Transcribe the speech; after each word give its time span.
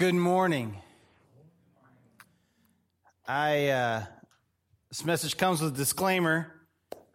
Good 0.00 0.14
morning. 0.14 0.78
I 3.28 3.68
uh, 3.68 4.04
this 4.88 5.04
message 5.04 5.36
comes 5.36 5.60
with 5.60 5.74
a 5.74 5.76
disclaimer. 5.76 6.50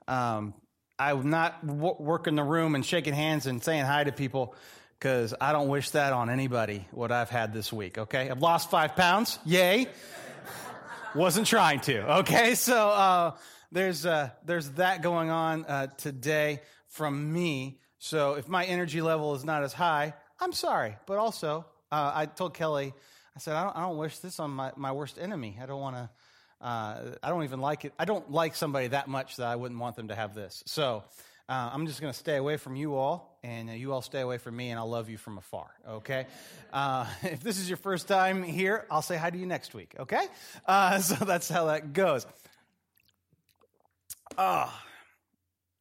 Um, 0.08 0.54
I'm 1.00 1.32
not 1.32 1.66
w- 1.66 1.96
working 1.98 2.36
the 2.36 2.44
room 2.44 2.76
and 2.76 2.86
shaking 2.86 3.16
hands 3.16 3.48
and 3.48 3.64
saying 3.64 3.86
hi 3.86 4.04
to 4.04 4.12
people 4.12 4.54
because 5.00 5.34
I 5.42 5.52
don't 5.52 5.68
wish 5.68 5.90
that 5.90 6.14
on 6.14 6.30
anybody. 6.30 6.88
What 6.92 7.12
I've 7.12 7.32
had 7.32 7.54
this 7.54 7.74
week. 7.74 7.98
Okay, 7.98 8.30
I've 8.30 8.44
lost 8.44 8.70
five 8.70 8.96
pounds. 8.96 9.40
Yay! 9.46 9.88
Wasn't 11.16 11.48
trying 11.48 11.80
to. 11.80 12.18
Okay, 12.20 12.54
so 12.54 12.90
uh, 12.90 13.32
there's 13.72 14.06
uh, 14.06 14.30
there's 14.46 14.70
that 14.74 15.02
going 15.02 15.32
on 15.32 15.66
uh, 15.66 15.88
today 15.98 16.62
from 16.90 17.34
me. 17.34 17.80
So 17.98 18.36
if 18.36 18.48
my 18.48 18.64
energy 18.64 19.02
level 19.02 19.34
is 19.34 19.44
not 19.44 19.64
as 19.64 19.74
high, 19.74 20.14
I'm 20.40 20.54
sorry, 20.54 20.98
but 21.08 21.18
also 21.18 21.66
uh, 21.92 22.12
I 22.14 22.26
told 22.26 22.54
Kelly, 22.54 22.94
I 23.36 23.40
said, 23.40 23.56
I 23.56 23.64
don't, 23.64 23.78
I 23.78 23.82
don't 23.82 23.98
wish 23.98 24.20
this 24.20 24.40
on 24.40 24.52
my, 24.52 24.72
my 24.76 24.92
worst 24.92 25.18
enemy. 25.20 25.58
I 25.62 25.66
don't 25.66 25.82
want 25.82 25.96
to, 25.96 26.10
uh, 26.66 27.16
I 27.22 27.30
don't 27.30 27.44
even 27.44 27.60
like 27.60 27.86
it. 27.86 27.94
I 28.00 28.06
don't 28.06 28.32
like 28.32 28.56
somebody 28.56 28.88
that 28.88 29.08
much 29.08 29.38
that 29.38 29.48
I 29.48 29.56
wouldn't 29.56 29.80
want 29.80 29.96
them 29.96 30.08
to 30.08 30.16
have 30.16 30.34
this. 30.36 30.64
So 30.66 31.04
uh, 31.48 31.70
I'm 31.74 31.86
just 31.86 32.02
going 32.02 32.12
to 32.12 32.18
stay 32.18 32.38
away 32.38 32.58
from 32.58 32.76
you 32.76 32.96
all, 32.96 33.38
and 33.44 33.70
you 33.70 33.94
all 33.94 34.02
stay 34.02 34.22
away 34.22 34.40
from 34.40 34.56
me, 34.56 34.72
and 34.72 34.80
I'll 34.80 34.90
love 34.90 35.10
you 35.10 35.18
from 35.18 35.38
afar, 35.38 35.70
okay? 35.88 36.26
Uh, 36.74 37.06
if 37.24 37.42
this 37.42 37.60
is 37.60 37.70
your 37.70 37.78
first 37.78 38.08
time 38.08 38.42
here, 38.42 38.86
I'll 38.90 39.04
say 39.04 39.16
hi 39.16 39.30
to 39.30 39.38
you 39.38 39.46
next 39.46 39.76
week, 39.76 39.96
okay? 40.00 40.26
Uh, 40.66 41.00
so 41.00 41.24
that's 41.24 41.48
how 41.48 41.66
that 41.66 41.94
goes. 41.94 42.26
Uh, 44.38 44.70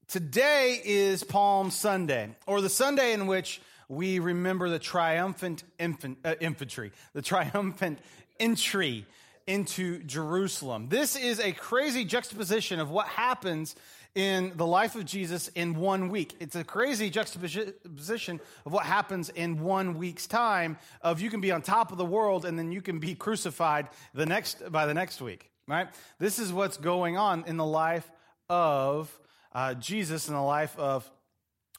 today 0.08 0.80
is 0.84 1.24
Palm 1.24 1.70
Sunday, 1.70 2.28
or 2.46 2.60
the 2.60 2.68
Sunday 2.68 3.12
in 3.12 3.26
which 3.26 3.62
we 3.88 4.18
remember 4.18 4.68
the 4.68 4.78
triumphant 4.78 5.64
infant, 5.78 6.18
uh, 6.24 6.34
infantry, 6.40 6.92
the 7.12 7.22
triumphant 7.22 7.98
entry 8.38 9.06
into 9.46 10.02
Jerusalem. 10.04 10.88
This 10.88 11.16
is 11.16 11.38
a 11.38 11.52
crazy 11.52 12.04
juxtaposition 12.04 12.80
of 12.80 12.90
what 12.90 13.06
happens 13.06 13.76
in 14.14 14.52
the 14.56 14.66
life 14.66 14.94
of 14.94 15.04
Jesus 15.04 15.48
in 15.48 15.74
one 15.74 16.08
week. 16.08 16.36
It's 16.38 16.54
a 16.54 16.64
crazy 16.64 17.10
juxtaposition 17.10 18.40
of 18.64 18.72
what 18.72 18.86
happens 18.86 19.28
in 19.28 19.60
one 19.60 19.98
week's 19.98 20.26
time 20.26 20.78
of 21.02 21.20
you 21.20 21.30
can 21.30 21.40
be 21.40 21.50
on 21.50 21.62
top 21.62 21.90
of 21.90 21.98
the 21.98 22.04
world 22.04 22.44
and 22.44 22.58
then 22.58 22.70
you 22.70 22.80
can 22.80 23.00
be 23.00 23.14
crucified 23.14 23.88
the 24.14 24.24
next 24.24 24.70
by 24.70 24.86
the 24.86 24.94
next 24.94 25.20
week, 25.20 25.50
right? 25.66 25.88
This 26.18 26.38
is 26.38 26.52
what's 26.52 26.76
going 26.76 27.16
on 27.16 27.44
in 27.46 27.56
the 27.56 27.66
life 27.66 28.08
of 28.48 29.18
uh, 29.52 29.74
Jesus 29.74 30.28
in 30.28 30.34
the 30.34 30.42
life 30.42 30.78
of 30.78 31.10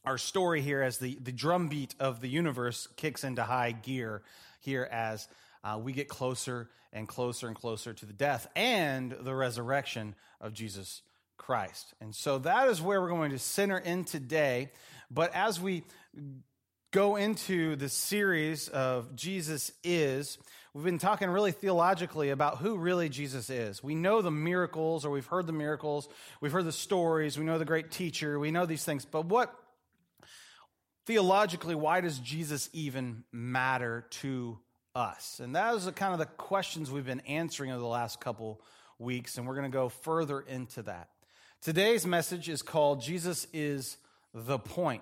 our 0.06 0.18
story 0.18 0.62
here 0.62 0.82
as 0.82 0.98
the, 0.98 1.16
the 1.22 1.32
drumbeat 1.32 1.96
of 2.00 2.22
the 2.22 2.28
universe 2.28 2.88
kicks 2.96 3.24
into 3.24 3.44
high 3.44 3.72
gear 3.72 4.22
here 4.62 4.88
as 4.92 5.28
uh, 5.64 5.80
we 5.82 5.94
get 5.94 6.08
closer 6.08 6.70
and 6.94 7.08
closer 7.08 7.48
and 7.48 7.56
closer 7.56 7.94
to 7.94 8.06
the 8.06 8.14
death 8.14 8.48
and 8.56 9.12
the 9.12 9.34
resurrection 9.34 10.16
of 10.40 10.54
Jesus 10.54 11.02
Christ. 11.38 11.94
And 12.00 12.16
so 12.16 12.40
that 12.40 12.70
is 12.70 12.82
where 12.82 13.02
we're 13.02 13.10
going 13.10 13.32
to 13.32 13.40
center 13.40 13.78
in 13.78 14.06
today. 14.06 14.72
But 15.12 15.34
as 15.36 15.60
we 15.60 15.84
go 16.92 17.18
into 17.18 17.76
the 17.76 17.90
series 17.90 18.70
of 18.70 19.16
Jesus 19.16 19.72
is, 19.84 20.38
we've 20.74 20.86
been 20.86 20.98
talking 20.98 21.30
really 21.30 21.52
theologically 21.52 22.30
about 22.30 22.60
who 22.60 22.78
really 22.78 23.10
Jesus 23.10 23.50
is. 23.50 23.84
We 23.84 23.96
know 23.96 24.22
the 24.22 24.32
miracles, 24.32 25.04
or 25.04 25.10
we've 25.10 25.26
heard 25.26 25.48
the 25.48 25.54
miracles, 25.54 26.08
we've 26.40 26.54
heard 26.54 26.66
the 26.66 26.72
stories, 26.72 27.38
we 27.38 27.46
know 27.46 27.58
the 27.58 27.66
great 27.66 27.92
teacher, 27.92 28.40
we 28.40 28.52
know 28.52 28.66
these 28.66 28.86
things. 28.86 29.04
But 29.04 29.26
what 29.26 29.54
theologically, 31.06 31.76
why 31.76 32.02
does 32.02 32.20
Jesus 32.20 32.70
even 32.74 33.24
matter 33.32 34.06
to 34.10 34.60
us? 34.96 35.40
And 35.40 35.56
that 35.56 35.76
is 35.76 35.90
kind 35.96 36.14
of 36.14 36.20
the 36.20 36.26
questions 36.26 36.90
we've 36.90 37.06
been 37.06 37.22
answering 37.22 37.72
over 37.72 37.80
the 37.80 37.86
last 37.86 38.20
couple 38.20 38.62
weeks, 38.98 39.38
and 39.38 39.48
we're 39.48 39.56
going 39.56 39.72
to 39.72 39.76
go 39.76 39.90
further 39.90 40.42
into 40.42 40.82
that. 40.84 41.10
Today's 41.62 42.06
message 42.06 42.50
is 42.50 42.62
called 42.62 43.02
Jesus 43.02 43.48
is 43.54 43.98
the 44.34 44.60
Point. 44.60 45.02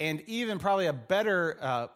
And 0.00 0.22
even 0.26 0.58
probably 0.58 0.86
a 0.86 0.92
better, 0.92 1.56
uh, 1.60 1.86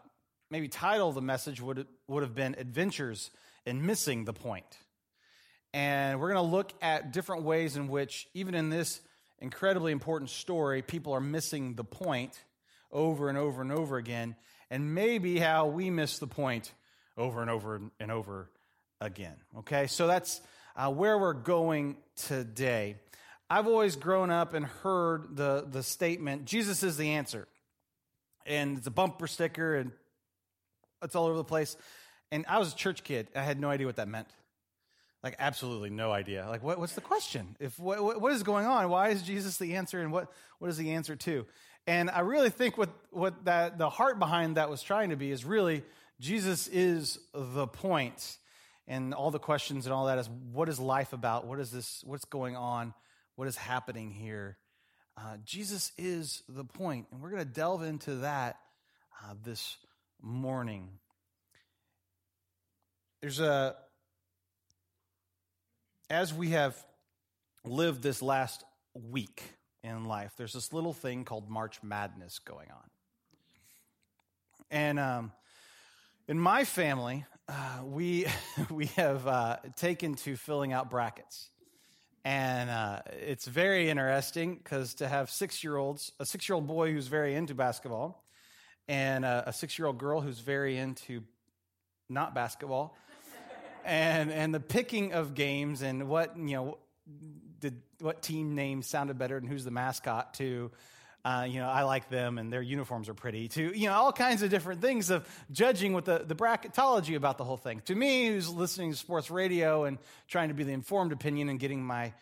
maybe 0.51 0.69
title 0.69 1.09
of 1.09 1.15
the 1.15 1.23
message 1.23 1.61
would, 1.61 1.87
would 2.07 2.23
have 2.23 2.35
been 2.35 2.55
Adventures 2.59 3.31
in 3.67 3.85
Missing 3.85 4.25
the 4.25 4.33
Point. 4.33 4.79
And 5.75 6.21
we're 6.21 6.33
going 6.33 6.47
to 6.47 6.51
look 6.51 6.73
at 6.81 7.13
different 7.13 7.43
ways 7.43 7.77
in 7.77 7.89
which, 7.89 8.29
even 8.35 8.55
in 8.55 8.71
this 8.71 9.01
incredibly 9.41 9.93
important 9.93 10.31
story, 10.31 10.81
people 10.81 11.13
are 11.13 11.21
missing 11.21 11.75
the 11.75 11.85
point 11.85 12.41
over 12.91 13.29
and 13.29 13.39
over 13.39 13.63
and 13.63 13.73
over 13.73 13.97
again, 13.97 14.37
and 14.71 14.95
maybe 14.95 15.39
how 15.39 15.67
we 15.67 15.91
miss 15.91 16.19
the 16.19 16.27
point 16.27 16.73
over 17.17 17.41
and 17.43 17.51
over 17.51 17.81
and 17.99 18.11
over 18.11 18.51
again. 19.01 19.37
Okay, 19.59 19.87
so 19.87 20.07
that's 20.07 20.41
uh, 20.77 20.91
where 20.91 21.19
we're 21.19 21.35
going 21.35 21.97
today. 22.17 22.97
I've 23.51 23.67
always 23.67 23.97
grown 23.97 24.31
up 24.31 24.55
and 24.55 24.65
heard 24.65 25.37
the, 25.37 25.67
the 25.71 25.83
statement, 25.83 26.45
Jesus 26.45 26.83
is 26.83 26.97
the 26.97 27.11
answer. 27.11 27.49
And 28.45 28.79
it's 28.79 28.87
a 28.87 28.91
bumper 28.91 29.27
sticker 29.27 29.77
and 29.77 29.91
it's 31.03 31.15
all 31.15 31.27
over 31.27 31.37
the 31.37 31.45
place. 31.45 31.77
And 32.31 32.45
I 32.49 32.59
was 32.59 32.73
a 32.73 32.77
church 32.77 33.05
kid. 33.05 33.29
I 33.35 33.43
had 33.43 33.59
no 33.59 33.71
idea 33.71 33.87
what 33.87 33.97
that 33.97 34.09
meant. 34.09 34.29
Like, 35.23 35.37
absolutely 35.39 35.91
no 35.91 36.13
idea. 36.13 36.47
Like, 36.49 36.63
what, 36.63 36.79
what's 36.79 36.95
the 36.95 37.01
question? 37.01 37.57
If 37.59 37.79
what, 37.79 38.21
what 38.21 38.33
is 38.33 38.43
going 38.43 38.67
on? 38.67 38.89
Why 38.89 39.09
is 39.09 39.23
Jesus 39.23 39.57
the 39.57 39.77
answer? 39.77 40.01
And 40.01 40.13
what, 40.13 40.31
what 40.59 40.69
is 40.69 40.77
the 40.77 40.93
answer 40.93 41.17
to? 41.17 41.47
And 41.89 42.11
I 42.11 42.21
really 42.21 42.51
think 42.51 42.77
what, 42.77 42.91
what 43.13 43.47
that, 43.47 43.79
the 43.79 43.89
heart 43.89 44.19
behind 44.19 44.59
that 44.59 44.69
was 44.69 44.83
trying 44.83 45.09
to 45.09 45.17
be 45.17 45.31
is 45.31 45.47
really 45.47 45.83
Jesus 46.21 46.69
is 46.69 47.19
the 47.33 47.67
point. 47.67 48.37
And 48.87 49.15
all 49.15 49.31
the 49.31 49.39
questions 49.39 49.87
and 49.87 49.95
all 49.95 50.05
that 50.05 50.19
is 50.19 50.29
what 50.53 50.69
is 50.69 50.79
life 50.79 51.15
about? 51.15 51.47
What 51.47 51.59
is 51.59 51.71
this? 51.71 52.03
What's 52.05 52.27
going 52.27 52.57
on? 52.57 52.93
What 53.37 53.49
is 53.49 53.57
happening 53.57 54.11
here? 54.11 54.59
Uh, 55.17 55.39
Jesus 55.47 55.93
is 55.97 56.43
the 56.47 56.65
point, 56.65 57.07
and 57.11 57.23
we're 57.23 57.31
going 57.31 57.45
to 57.45 57.51
delve 57.51 57.83
into 57.83 58.17
that 58.17 58.57
uh, 59.25 59.35
this 59.43 59.79
morning. 60.21 60.91
There's 63.23 63.41
a, 63.41 63.77
as 66.11 66.35
we 66.35 66.51
have 66.51 66.77
lived 67.65 68.03
this 68.03 68.21
last 68.21 68.63
week, 68.95 69.43
in 69.83 70.05
life. 70.05 70.33
There's 70.37 70.53
this 70.53 70.73
little 70.73 70.93
thing 70.93 71.25
called 71.25 71.49
March 71.49 71.83
Madness 71.83 72.39
going 72.39 72.69
on. 72.71 72.91
And 74.71 74.99
um, 74.99 75.33
in 76.27 76.39
my 76.39 76.65
family, 76.65 77.25
uh, 77.49 77.81
we, 77.85 78.27
we 78.71 78.87
have 78.97 79.27
uh, 79.27 79.57
taken 79.77 80.15
to 80.17 80.37
filling 80.37 80.73
out 80.73 80.91
brackets. 80.91 81.51
And 82.25 82.69
uh, 82.69 83.01
it's 83.13 83.47
very 83.47 83.89
interesting 83.89 84.57
because 84.57 84.95
to 84.95 85.09
have 85.09 85.31
six 85.31 85.65
year 85.65 85.77
olds, 85.77 86.13
a 86.21 86.27
six 86.27 86.49
year 86.49 86.57
old 86.57 86.67
boy 86.67 86.93
who's 86.93 87.07
very 87.07 87.35
into 87.35 87.55
basketball, 87.55 88.25
and 88.87 89.25
a 89.25 89.53
six 89.53 89.79
year 89.79 89.87
old 89.87 89.99
girl 89.99 90.21
who's 90.21 90.41
very 90.41 90.77
into 90.77 91.23
not 92.09 92.35
basketball, 92.35 92.97
and, 93.85 94.31
and 94.31 94.55
the 94.55 94.61
picking 94.61 95.13
of 95.13 95.35
games 95.35 95.81
and 95.83 96.09
what, 96.09 96.37
you 96.37 96.57
know, 96.57 96.79
did 97.61 97.81
what 98.01 98.23
team 98.23 98.55
name 98.55 98.83
sounded 98.83 99.19
better 99.19 99.37
and 99.37 99.49
who's 99.49 99.65
the 99.65 99.71
mascot 99.71 100.35
to 100.35 100.71
uh, 101.25 101.45
you 101.45 101.61
know, 101.61 101.69
I 101.69 101.83
like 101.83 102.09
them 102.09 102.39
and 102.39 102.53
their 102.53 102.63
uniforms 102.63 103.09
are 103.09 103.15
pretty, 103.15 103.49
to, 103.49 103.77
you 103.77 103.89
know, 103.89 103.95
all 103.95 104.13
kinds 104.13 104.43
of 104.43 104.51
different 104.51 104.81
things 104.81 105.11
of 105.11 105.29
judging 105.51 105.93
with 105.93 106.05
the, 106.05 106.25
the 106.27 106.35
bracketology 106.35 107.17
about 107.17 107.39
the 107.39 107.45
whole 107.45 107.57
thing. 107.57 107.83
To 107.87 107.95
me, 107.95 108.29
who's 108.29 108.49
listening 108.49 108.93
to 108.93 108.97
sports 108.97 109.31
radio 109.31 109.85
and 109.85 109.99
trying 110.29 110.49
to 110.49 110.55
be 110.55 110.65
the 110.65 110.73
informed 110.73 111.13
opinion 111.13 111.49
and 111.49 111.59
getting 111.59 111.85
my 111.85 112.13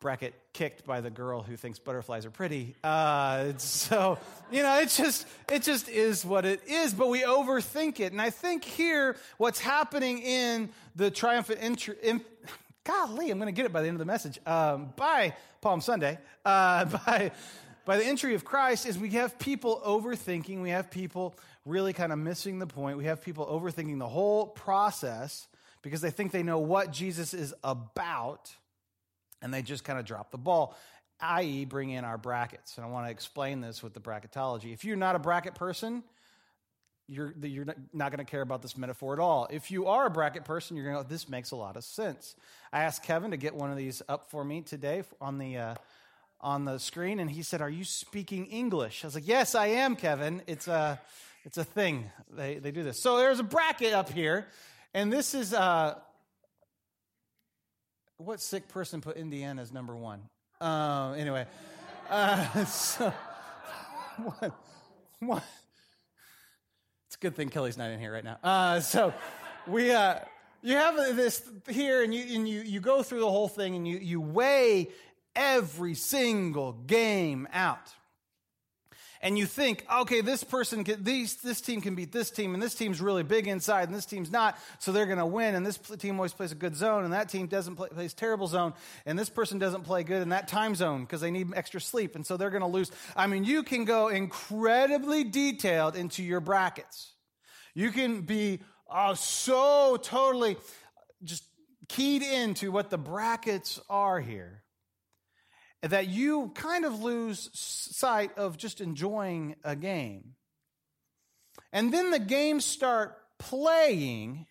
bracket 0.00 0.32
kicked 0.52 0.86
by 0.86 1.00
the 1.00 1.10
girl 1.10 1.42
who 1.42 1.56
thinks 1.56 1.80
butterflies 1.80 2.24
are 2.24 2.30
pretty. 2.30 2.76
Uh, 2.84 3.52
so, 3.58 4.16
you 4.52 4.62
know, 4.62 4.78
it 4.78 4.90
just, 4.90 5.26
it 5.50 5.62
just 5.62 5.88
is 5.88 6.24
what 6.24 6.46
it 6.46 6.60
is, 6.68 6.94
but 6.94 7.08
we 7.08 7.22
overthink 7.22 7.98
it. 7.98 8.12
And 8.12 8.22
I 8.22 8.30
think 8.30 8.64
here, 8.64 9.16
what's 9.38 9.58
happening 9.58 10.20
in 10.20 10.70
the 10.94 11.10
triumphant 11.10 11.58
entry, 11.60 11.96
golly, 12.88 13.30
I'm 13.30 13.38
going 13.38 13.46
to 13.46 13.56
get 13.56 13.66
it 13.66 13.72
by 13.72 13.82
the 13.82 13.88
end 13.88 13.96
of 13.96 13.98
the 13.98 14.04
message. 14.04 14.40
Um, 14.46 14.94
by 14.96 15.36
Palm 15.60 15.80
Sunday, 15.80 16.18
uh, 16.44 16.84
by, 17.06 17.30
by 17.84 17.98
the 17.98 18.04
entry 18.04 18.34
of 18.34 18.44
Christ, 18.44 18.86
is 18.86 18.98
we 18.98 19.10
have 19.10 19.38
people 19.38 19.82
overthinking. 19.86 20.62
We 20.62 20.70
have 20.70 20.90
people 20.90 21.36
really 21.66 21.92
kind 21.92 22.12
of 22.12 22.18
missing 22.18 22.58
the 22.58 22.66
point. 22.66 22.96
We 22.96 23.04
have 23.04 23.22
people 23.22 23.46
overthinking 23.46 23.98
the 23.98 24.08
whole 24.08 24.46
process 24.46 25.46
because 25.82 26.00
they 26.00 26.10
think 26.10 26.32
they 26.32 26.42
know 26.42 26.58
what 26.58 26.90
Jesus 26.90 27.34
is 27.34 27.54
about 27.62 28.50
and 29.42 29.52
they 29.52 29.62
just 29.62 29.84
kind 29.84 29.98
of 29.98 30.04
drop 30.04 30.30
the 30.30 30.38
ball 30.38 30.74
i.e., 31.20 31.64
bring 31.64 31.90
in 31.90 32.04
our 32.04 32.18
brackets. 32.18 32.76
And 32.76 32.86
I 32.86 32.88
want 32.88 33.06
to 33.06 33.10
explain 33.10 33.60
this 33.60 33.82
with 33.82 33.92
the 33.92 34.00
bracketology. 34.00 34.72
If 34.72 34.84
you're 34.84 34.96
not 34.96 35.16
a 35.16 35.18
bracket 35.18 35.54
person, 35.54 36.04
you're, 37.08 37.34
you're 37.42 37.64
not 37.92 38.12
going 38.12 38.24
to 38.24 38.30
care 38.30 38.42
about 38.42 38.60
this 38.60 38.76
metaphor 38.76 39.14
at 39.14 39.18
all. 39.18 39.48
If 39.50 39.70
you 39.70 39.86
are 39.86 40.06
a 40.06 40.10
bracket 40.10 40.44
person, 40.44 40.76
you're 40.76 40.84
going 40.84 40.96
to 40.98 41.02
go, 41.02 41.08
this 41.08 41.28
makes 41.28 41.50
a 41.52 41.56
lot 41.56 41.76
of 41.76 41.84
sense. 41.84 42.36
I 42.72 42.84
asked 42.84 43.02
Kevin 43.02 43.30
to 43.30 43.36
get 43.36 43.54
one 43.54 43.70
of 43.70 43.76
these 43.76 44.02
up 44.08 44.30
for 44.30 44.44
me 44.44 44.60
today 44.60 45.02
on 45.20 45.38
the, 45.38 45.56
uh, 45.56 45.74
on 46.40 46.64
the 46.64 46.78
screen, 46.78 47.18
and 47.18 47.30
he 47.30 47.42
said, 47.42 47.60
Are 47.60 47.70
you 47.70 47.84
speaking 47.84 48.46
English? 48.46 49.04
I 49.04 49.06
was 49.06 49.14
like, 49.14 49.26
Yes, 49.26 49.54
I 49.54 49.68
am, 49.68 49.96
Kevin. 49.96 50.42
It's, 50.46 50.68
a, 50.68 51.00
It's 51.44 51.56
a 51.56 51.64
thing. 51.64 52.10
They, 52.30 52.58
they 52.58 52.70
do 52.70 52.82
this. 52.82 53.00
So 53.00 53.16
there's 53.16 53.40
a 53.40 53.44
bracket 53.44 53.94
up 53.94 54.10
here, 54.10 54.46
and 54.92 55.10
this 55.12 55.34
is 55.34 55.54
uh, 55.54 55.94
what 58.18 58.40
sick 58.40 58.68
person 58.68 59.00
put 59.00 59.16
Indiana 59.16 59.62
as 59.62 59.72
number 59.72 59.96
one? 59.96 60.20
Um, 60.60 61.14
anyway, 61.14 61.46
uh, 62.10 62.64
so 62.66 63.12
what, 64.18 64.54
what? 65.20 65.44
It's 67.08 67.16
a 67.16 67.20
good 67.20 67.34
thing 67.34 67.48
Kelly's 67.48 67.78
not 67.78 67.88
in 67.88 67.98
here 67.98 68.12
right 68.12 68.22
now. 68.22 68.36
Uh, 68.44 68.80
so 68.80 69.14
we, 69.66 69.92
uh, 69.92 70.18
you 70.60 70.74
have 70.74 70.94
this 71.16 71.42
here, 71.66 72.02
and 72.02 72.14
you 72.14 72.36
and 72.36 72.46
you 72.46 72.60
you 72.60 72.80
go 72.80 73.02
through 73.02 73.20
the 73.20 73.30
whole 73.30 73.48
thing, 73.48 73.74
and 73.76 73.88
you 73.88 73.96
you 73.96 74.20
weigh 74.20 74.90
every 75.34 75.94
single 75.94 76.74
game 76.74 77.48
out 77.50 77.94
and 79.20 79.36
you 79.36 79.46
think, 79.46 79.84
okay, 79.92 80.20
this 80.20 80.44
person, 80.44 80.84
can, 80.84 81.02
these, 81.02 81.36
this 81.36 81.60
team 81.60 81.80
can 81.80 81.94
beat 81.94 82.12
this 82.12 82.30
team, 82.30 82.54
and 82.54 82.62
this 82.62 82.74
team's 82.74 83.00
really 83.00 83.22
big 83.22 83.48
inside, 83.48 83.88
and 83.88 83.96
this 83.96 84.06
team's 84.06 84.30
not, 84.30 84.56
so 84.78 84.92
they're 84.92 85.06
going 85.06 85.18
to 85.18 85.26
win. 85.26 85.54
And 85.54 85.66
this 85.66 85.78
team 85.98 86.16
always 86.16 86.32
plays 86.32 86.52
a 86.52 86.54
good 86.54 86.76
zone, 86.76 87.04
and 87.04 87.12
that 87.12 87.28
team 87.28 87.46
doesn't 87.46 87.76
play 87.76 87.88
plays 87.88 88.14
terrible 88.14 88.46
zone, 88.46 88.74
and 89.06 89.18
this 89.18 89.28
person 89.28 89.58
doesn't 89.58 89.82
play 89.82 90.04
good 90.04 90.22
in 90.22 90.28
that 90.28 90.48
time 90.48 90.74
zone 90.74 91.02
because 91.02 91.20
they 91.20 91.30
need 91.30 91.48
extra 91.54 91.80
sleep, 91.80 92.14
and 92.14 92.24
so 92.24 92.36
they're 92.36 92.50
going 92.50 92.62
to 92.62 92.68
lose. 92.68 92.90
I 93.16 93.26
mean, 93.26 93.44
you 93.44 93.62
can 93.62 93.84
go 93.84 94.08
incredibly 94.08 95.24
detailed 95.24 95.96
into 95.96 96.22
your 96.22 96.40
brackets. 96.40 97.12
You 97.74 97.90
can 97.90 98.22
be 98.22 98.60
uh, 98.90 99.14
so 99.14 99.96
totally 99.96 100.56
just 101.22 101.44
keyed 101.88 102.22
into 102.22 102.70
what 102.70 102.90
the 102.90 102.98
brackets 102.98 103.80
are 103.88 104.20
here 104.20 104.62
that 105.82 106.08
you 106.08 106.50
kind 106.54 106.84
of 106.84 107.02
lose 107.02 107.50
sight 107.52 108.36
of 108.36 108.56
just 108.56 108.80
enjoying 108.80 109.56
a 109.62 109.76
game. 109.76 110.34
And 111.72 111.92
then 111.92 112.10
the 112.10 112.18
games 112.18 112.64
start 112.64 113.16
playing, 113.38 114.46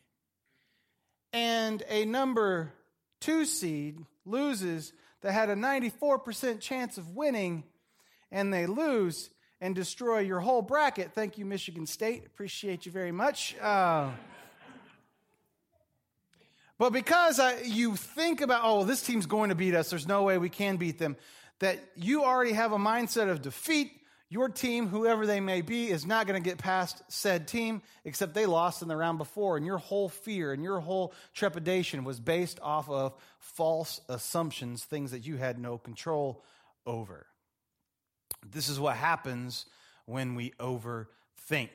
and 1.33 1.83
a 1.89 2.06
number 2.06 2.74
two 3.19 3.45
seed 3.45 4.06
loses 4.25 4.94
that 5.21 5.33
had 5.33 5.50
a 5.50 5.56
94% 5.56 6.59
chance 6.59 6.97
of 6.97 7.15
winning, 7.15 7.63
and 8.31 8.53
they 8.53 8.65
lose 8.65 9.29
and 9.59 9.74
destroy 9.74 10.19
your 10.19 10.39
whole 10.39 10.62
bracket. 10.62 11.12
Thank 11.13 11.38
you, 11.38 11.45
Michigan 11.45 11.88
State. 11.88 12.25
Appreciate 12.25 12.85
you 12.85 12.91
very 12.91 13.12
much. 13.12 13.56
Uh, 13.59 14.12
but 16.77 16.94
because 16.94 17.39
uh, 17.39 17.57
you 17.63 17.95
think 17.95 18.41
about, 18.41 18.62
oh, 18.63 18.83
this 18.83 19.01
team's 19.01 19.25
going 19.25 19.50
to 19.50 19.56
beat 19.56 19.75
us, 19.75 19.89
there's 19.89 20.07
no 20.07 20.24
way 20.24 20.38
we 20.38 20.50
can 20.50 20.77
beat 20.77 21.00
them, 21.00 21.18
that 21.59 21.79
you 21.95 22.24
already 22.24 22.53
have 22.53 22.71
a 22.71 22.77
mindset 22.77 23.29
of 23.29 23.41
defeat. 23.41 23.91
Your 24.29 24.50
team, 24.50 24.88
whoever 24.88 25.25
they 25.25 25.39
may 25.39 25.62
be, 25.62 25.89
is 25.89 26.06
not 26.06 26.27
going 26.27 26.41
to 26.41 26.50
get 26.50 26.57
past 26.57 27.01
said 27.07 27.47
team, 27.47 27.81
except 28.03 28.33
they 28.33 28.45
lost 28.45 28.81
in 28.81 28.89
the 28.89 28.95
round 28.95 29.18
before. 29.18 29.56
And 29.56 29.65
your 29.65 29.77
whole 29.77 30.09
fear 30.09 30.51
and 30.51 30.62
your 30.62 30.81
whole 30.81 31.13
trepidation 31.33 32.03
was 32.03 32.19
based 32.19 32.59
off 32.62 32.89
of 32.89 33.15
false 33.39 34.01
assumptions, 34.09 34.83
things 34.83 35.12
that 35.12 35.25
you 35.25 35.38
had 35.38 35.57
no 35.57 35.77
control 35.77 36.44
over. 36.85 37.25
This 38.45 38.68
is 38.68 38.79
what 38.79 38.97
happens 38.97 39.65
when 40.06 40.35
we 40.35 40.51
overthink. 40.59 41.69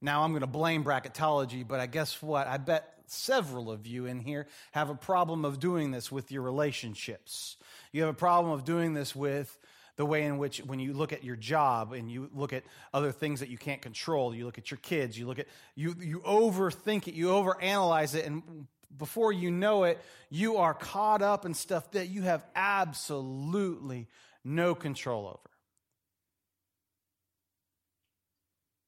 Now, 0.00 0.22
I'm 0.22 0.30
going 0.30 0.42
to 0.42 0.46
blame 0.46 0.84
bracketology, 0.84 1.66
but 1.66 1.80
I 1.80 1.86
guess 1.86 2.22
what? 2.22 2.46
I 2.46 2.58
bet 2.58 2.95
several 3.10 3.70
of 3.70 3.86
you 3.86 4.06
in 4.06 4.20
here 4.20 4.46
have 4.72 4.90
a 4.90 4.94
problem 4.94 5.44
of 5.44 5.60
doing 5.60 5.90
this 5.90 6.10
with 6.10 6.30
your 6.30 6.42
relationships. 6.42 7.56
You 7.92 8.02
have 8.02 8.10
a 8.10 8.18
problem 8.18 8.52
of 8.52 8.64
doing 8.64 8.94
this 8.94 9.14
with 9.14 9.58
the 9.96 10.04
way 10.04 10.24
in 10.24 10.38
which 10.38 10.58
when 10.58 10.78
you 10.78 10.92
look 10.92 11.12
at 11.12 11.24
your 11.24 11.36
job 11.36 11.92
and 11.92 12.10
you 12.10 12.28
look 12.34 12.52
at 12.52 12.64
other 12.92 13.12
things 13.12 13.40
that 13.40 13.48
you 13.48 13.56
can't 13.58 13.80
control, 13.80 14.34
you 14.34 14.44
look 14.44 14.58
at 14.58 14.70
your 14.70 14.78
kids, 14.78 15.18
you 15.18 15.26
look 15.26 15.38
at 15.38 15.46
you 15.74 15.94
you 16.00 16.20
overthink 16.20 17.08
it, 17.08 17.14
you 17.14 17.28
overanalyze 17.28 18.14
it 18.14 18.26
and 18.26 18.66
before 18.96 19.32
you 19.32 19.50
know 19.50 19.84
it, 19.84 20.00
you 20.30 20.56
are 20.56 20.74
caught 20.74 21.22
up 21.22 21.44
in 21.44 21.54
stuff 21.54 21.90
that 21.92 22.08
you 22.08 22.22
have 22.22 22.44
absolutely 22.54 24.08
no 24.44 24.74
control 24.74 25.26
over. 25.26 25.50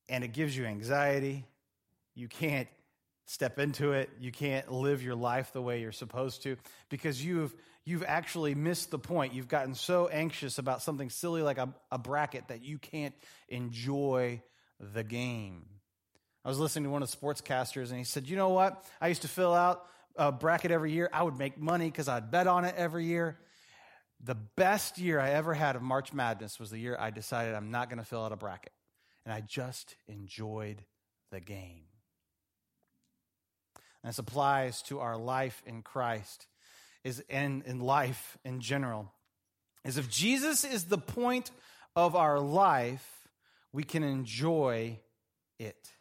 And 0.09 0.25
it 0.25 0.33
gives 0.33 0.57
you 0.57 0.65
anxiety. 0.65 1.45
You 2.15 2.29
can't 2.29 2.69
step 3.29 3.59
into 3.59 3.93
it. 3.93 4.09
You 4.19 4.33
can't 4.33 4.73
live 4.73 5.03
your 5.03 5.15
life 5.15 5.53
the 5.53 5.61
way 5.61 5.83
you're 5.83 5.93
supposed 5.93 6.43
to 6.45 6.57
because 6.89 7.23
you've 7.23 7.55
you've 7.85 8.05
actually 8.05 8.55
missed 8.55 8.91
the 8.91 8.99
point. 8.99 9.35
You've 9.35 9.49
gotten 9.49 9.75
so 9.75 10.09
anxious 10.09 10.59
about 10.59 10.83
something 10.83 11.11
silly 11.11 11.43
like 11.43 11.59
a, 11.59 11.73
a 11.93 11.99
bracket 11.99 12.49
that 12.49 12.63
you 12.65 12.79
can't 12.79 13.15
enjoy 13.49 14.43
the 14.81 15.05
game. 15.05 15.67
I 16.45 16.49
was 16.49 16.59
listening 16.59 16.85
to 16.85 16.91
one 16.91 17.03
of 17.03 17.11
the 17.11 17.17
sportscasters 17.17 17.91
and 17.91 17.99
he 17.99 18.05
said, 18.05 18.27
"You 18.27 18.37
know 18.37 18.49
what? 18.49 18.83
I 19.01 19.09
used 19.09 19.23
to 19.23 19.29
fill 19.29 19.55
out 19.55 19.85
a 20.17 20.33
bracket 20.33 20.71
every 20.71 20.93
year. 20.93 21.11
I 21.13 21.23
would 21.23 21.37
make 21.37 21.59
money 21.59 21.91
because 21.91 22.09
I'd 22.09 22.31
bet 22.31 22.47
on 22.47 22.65
it 22.65 22.75
every 22.77 23.05
year." 23.05 23.39
The 24.25 24.35
best 24.35 24.99
year 24.99 25.21
I 25.21 25.31
ever 25.31 25.55
had 25.55 25.77
of 25.77 25.83
March 25.83 26.13
Madness 26.13 26.59
was 26.59 26.71
the 26.71 26.79
year 26.79 26.97
I 26.99 27.11
decided 27.11 27.55
I'm 27.55 27.71
not 27.71 27.89
going 27.89 28.01
to 28.01 28.05
fill 28.05 28.25
out 28.25 28.33
a 28.33 28.37
bracket. 28.37 28.73
And 29.25 29.33
I 29.33 29.43
just 29.43 29.95
enjoyed 30.09 30.83
the 31.31 31.39
game. 31.39 31.88
And 34.03 34.11
this 34.11 34.19
applies 34.19 34.83
to 34.83 35.01
our 35.01 35.17
life 35.17 35.63
in 35.67 35.83
Christ 35.83 36.47
is 37.05 37.23
and 37.29 37.63
in 37.65 37.81
life 37.81 38.39
in 38.45 38.61
general. 38.61 39.13
Is 39.85 39.99
if 39.99 40.11
Jesus 40.11 40.65
is 40.65 40.85
the 40.85 40.99
point 40.99 41.51
of 41.97 42.15
our 42.15 42.39
life, 42.39 43.29
we 43.73 43.83
can 43.83 44.03
enjoy 44.03 44.99
it. 45.59 45.93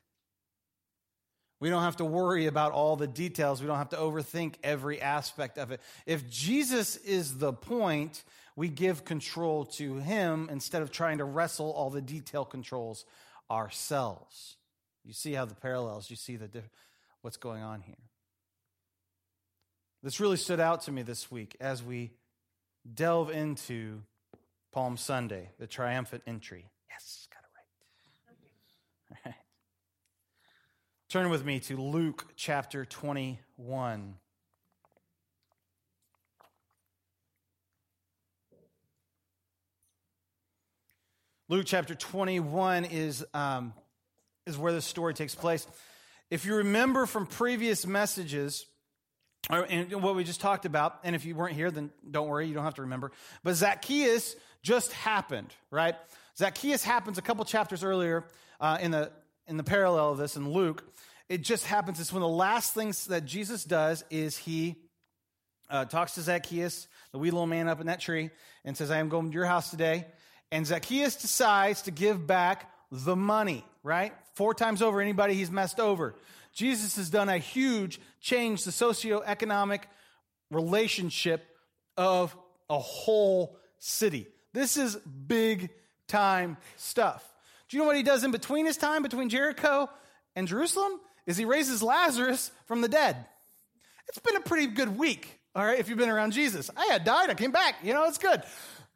We 1.59 1.69
don't 1.69 1.83
have 1.83 1.97
to 1.97 2.05
worry 2.05 2.45
about 2.45 2.71
all 2.71 2.95
the 2.95 3.07
details. 3.07 3.61
We 3.61 3.67
don't 3.67 3.77
have 3.77 3.89
to 3.89 3.97
overthink 3.97 4.55
every 4.63 5.01
aspect 5.01 5.57
of 5.57 5.71
it. 5.71 5.81
If 6.05 6.29
Jesus 6.29 6.97
is 6.97 7.39
the 7.39 7.51
point, 7.51 8.23
we 8.55 8.69
give 8.69 9.05
control 9.05 9.65
to 9.65 9.95
him 9.95 10.49
instead 10.51 10.83
of 10.83 10.91
trying 10.91 11.17
to 11.17 11.23
wrestle 11.23 11.71
all 11.71 11.89
the 11.89 12.01
detail 12.01 12.45
controls 12.45 13.05
ourselves. 13.49 14.57
You 15.03 15.13
see 15.13 15.33
how 15.33 15.45
the 15.45 15.55
parallels, 15.55 16.09
you 16.09 16.15
see 16.15 16.35
the 16.35 16.49
what's 17.27 17.35
going 17.35 17.61
on 17.61 17.81
here. 17.81 17.97
This 20.01 20.21
really 20.21 20.37
stood 20.37 20.61
out 20.61 20.83
to 20.83 20.93
me 20.93 21.01
this 21.01 21.29
week 21.29 21.57
as 21.59 21.83
we 21.83 22.11
delve 22.93 23.31
into 23.31 24.03
Palm 24.71 24.95
Sunday, 24.95 25.49
the 25.59 25.67
triumphant 25.67 26.23
entry. 26.25 26.69
Yes, 26.89 27.27
got 27.29 27.41
it 27.43 27.49
right. 27.57 29.25
All 29.25 29.31
right. 29.31 29.35
Turn 31.09 31.29
with 31.29 31.43
me 31.43 31.59
to 31.59 31.75
Luke 31.75 32.27
chapter 32.37 32.85
21. 32.85 34.15
Luke 41.49 41.65
chapter 41.65 41.93
21 41.93 42.85
is, 42.85 43.25
um, 43.33 43.73
is 44.45 44.57
where 44.57 44.71
this 44.71 44.85
story 44.85 45.13
takes 45.13 45.35
place. 45.35 45.67
If 46.29 46.45
you 46.45 46.55
remember 46.55 47.05
from 47.05 47.25
previous 47.25 47.87
messages, 47.87 48.65
or, 49.49 49.65
and 49.69 50.01
what 50.01 50.15
we 50.15 50.23
just 50.23 50.41
talked 50.41 50.65
about, 50.65 50.99
and 51.03 51.15
if 51.15 51.23
you 51.25 51.35
weren't 51.35 51.55
here, 51.55 51.71
then 51.71 51.89
don't 52.09 52.27
worry, 52.27 52.47
you 52.47 52.53
don't 52.53 52.65
have 52.65 52.75
to 52.75 52.81
remember. 52.81 53.11
But 53.43 53.55
Zacchaeus 53.55 54.35
just 54.61 54.91
happened, 54.91 55.53
right? 55.71 55.95
Zacchaeus 56.37 56.83
happens 56.83 57.17
a 57.17 57.21
couple 57.21 57.45
chapters 57.45 57.83
earlier 57.83 58.25
uh, 58.59 58.77
in 58.81 58.91
the 58.91 59.11
in 59.47 59.55
the 59.55 59.63
parallel 59.63 60.11
of 60.11 60.17
this 60.17 60.35
in 60.35 60.51
Luke. 60.51 60.83
It 61.29 61.41
just 61.41 61.65
happens. 61.65 61.99
It's 61.99 62.11
one 62.11 62.21
of 62.21 62.29
the 62.29 62.35
last 62.35 62.73
things 62.73 63.05
that 63.05 63.25
Jesus 63.25 63.63
does 63.63 64.03
is 64.09 64.37
he 64.37 64.75
uh, 65.69 65.85
talks 65.85 66.15
to 66.15 66.21
Zacchaeus, 66.21 66.87
the 67.11 67.17
wee 67.17 67.31
little 67.31 67.47
man 67.47 67.69
up 67.69 67.79
in 67.79 67.87
that 67.87 68.01
tree, 68.01 68.29
and 68.65 68.75
says, 68.75 68.91
"I 68.91 68.97
am 68.97 69.07
going 69.07 69.31
to 69.31 69.33
your 69.33 69.45
house 69.45 69.71
today." 69.71 70.07
And 70.51 70.67
Zacchaeus 70.67 71.15
decides 71.15 71.83
to 71.83 71.91
give 71.91 72.27
back 72.27 72.69
the 72.91 73.15
money, 73.15 73.65
right? 73.83 74.13
Four 74.37 74.53
times 74.53 74.83
over, 74.83 75.01
anybody 75.01 75.33
he's 75.33 75.49
messed 75.49 75.79
over. 75.79 76.13
Jesus 76.53 76.97
has 76.97 77.09
done 77.09 77.27
a 77.27 77.39
huge 77.39 77.99
change 78.21 78.65
the 78.65 78.69
socioeconomic 78.69 79.79
relationship 80.51 81.43
of 81.97 82.37
a 82.69 82.77
whole 82.77 83.57
city. 83.79 84.27
This 84.53 84.77
is 84.77 84.95
big 84.95 85.71
time 86.07 86.57
stuff. 86.75 87.27
Do 87.67 87.77
you 87.77 87.81
know 87.81 87.87
what 87.87 87.95
he 87.95 88.03
does 88.03 88.23
in 88.23 88.29
between 88.29 88.67
his 88.67 88.77
time 88.77 89.01
between 89.01 89.29
Jericho 89.29 89.89
and 90.35 90.47
Jerusalem? 90.47 90.99
Is 91.25 91.35
he 91.35 91.45
raises 91.45 91.81
Lazarus 91.81 92.51
from 92.67 92.81
the 92.81 92.87
dead. 92.87 93.25
It's 94.07 94.19
been 94.19 94.35
a 94.35 94.41
pretty 94.41 94.67
good 94.67 94.99
week, 94.99 95.39
all 95.55 95.65
right, 95.65 95.79
if 95.79 95.89
you've 95.89 95.97
been 95.97 96.09
around 96.09 96.33
Jesus. 96.33 96.69
I 96.77 96.85
had 96.91 97.05
died, 97.05 97.31
I 97.31 97.33
came 97.33 97.51
back. 97.51 97.77
You 97.81 97.95
know, 97.95 98.03
it's 98.03 98.19
good 98.19 98.43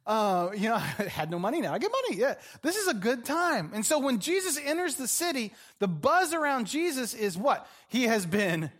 uh, 0.06 0.50
you 0.54 0.68
know, 0.68 0.74
I 0.98 1.04
had 1.04 1.30
no 1.30 1.38
money 1.38 1.60
now. 1.60 1.72
I 1.72 1.78
get 1.78 1.90
money. 1.90 2.20
Yeah. 2.20 2.34
This 2.62 2.76
is 2.76 2.88
a 2.88 2.94
good 2.94 3.24
time. 3.24 3.70
And 3.74 3.84
so 3.84 3.98
when 3.98 4.18
Jesus 4.18 4.58
enters 4.62 4.96
the 4.96 5.08
city, 5.08 5.52
the 5.78 5.88
buzz 5.88 6.34
around 6.34 6.66
Jesus 6.66 7.14
is 7.14 7.36
what? 7.36 7.66
He 7.88 8.04
has 8.04 8.26
been 8.26 8.70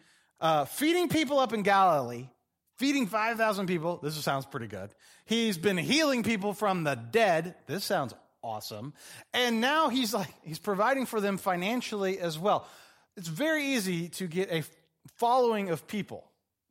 uh, 0.40 0.64
feeding 0.64 1.08
people 1.08 1.38
up 1.38 1.52
in 1.52 1.62
Galilee, 1.62 2.28
feeding 2.76 3.06
5,000 3.06 3.66
people. 3.66 3.98
This 4.02 4.14
sounds 4.16 4.46
pretty 4.46 4.66
good. 4.66 4.90
He's 5.24 5.56
been 5.56 5.76
healing 5.76 6.22
people 6.22 6.52
from 6.52 6.84
the 6.84 6.94
dead. 6.94 7.54
This 7.66 7.84
sounds 7.84 8.14
awesome. 8.42 8.92
And 9.32 9.60
now 9.60 9.88
he's 9.88 10.12
like, 10.12 10.32
he's 10.42 10.58
providing 10.58 11.06
for 11.06 11.20
them 11.20 11.38
financially 11.38 12.18
as 12.18 12.38
well. 12.38 12.66
It's 13.16 13.28
very 13.28 13.66
easy 13.74 14.08
to 14.10 14.26
get 14.26 14.50
a 14.50 14.64
following 15.16 15.70
of 15.70 15.86
people, 15.86 16.24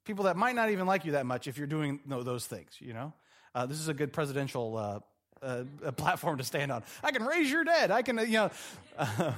people 0.05 0.25
that 0.25 0.35
might 0.35 0.55
not 0.55 0.71
even 0.71 0.85
like 0.85 1.05
you 1.05 1.13
that 1.13 1.25
much 1.25 1.47
if 1.47 1.57
you're 1.57 1.67
doing 1.67 1.99
those 2.05 2.45
things, 2.45 2.71
you 2.79 2.93
know? 2.93 3.13
Uh, 3.53 3.65
this 3.65 3.79
is 3.79 3.89
a 3.89 3.93
good 3.93 4.13
presidential 4.13 4.77
uh, 4.77 4.99
uh, 5.45 5.91
platform 5.93 6.37
to 6.37 6.43
stand 6.43 6.71
on. 6.71 6.83
I 7.03 7.11
can 7.11 7.25
raise 7.25 7.51
your 7.51 7.63
dead. 7.63 7.91
I 7.91 8.01
can, 8.01 8.17
uh, 8.19 8.21
you 8.21 8.33
know. 8.33 8.51
Uh, 8.97 9.33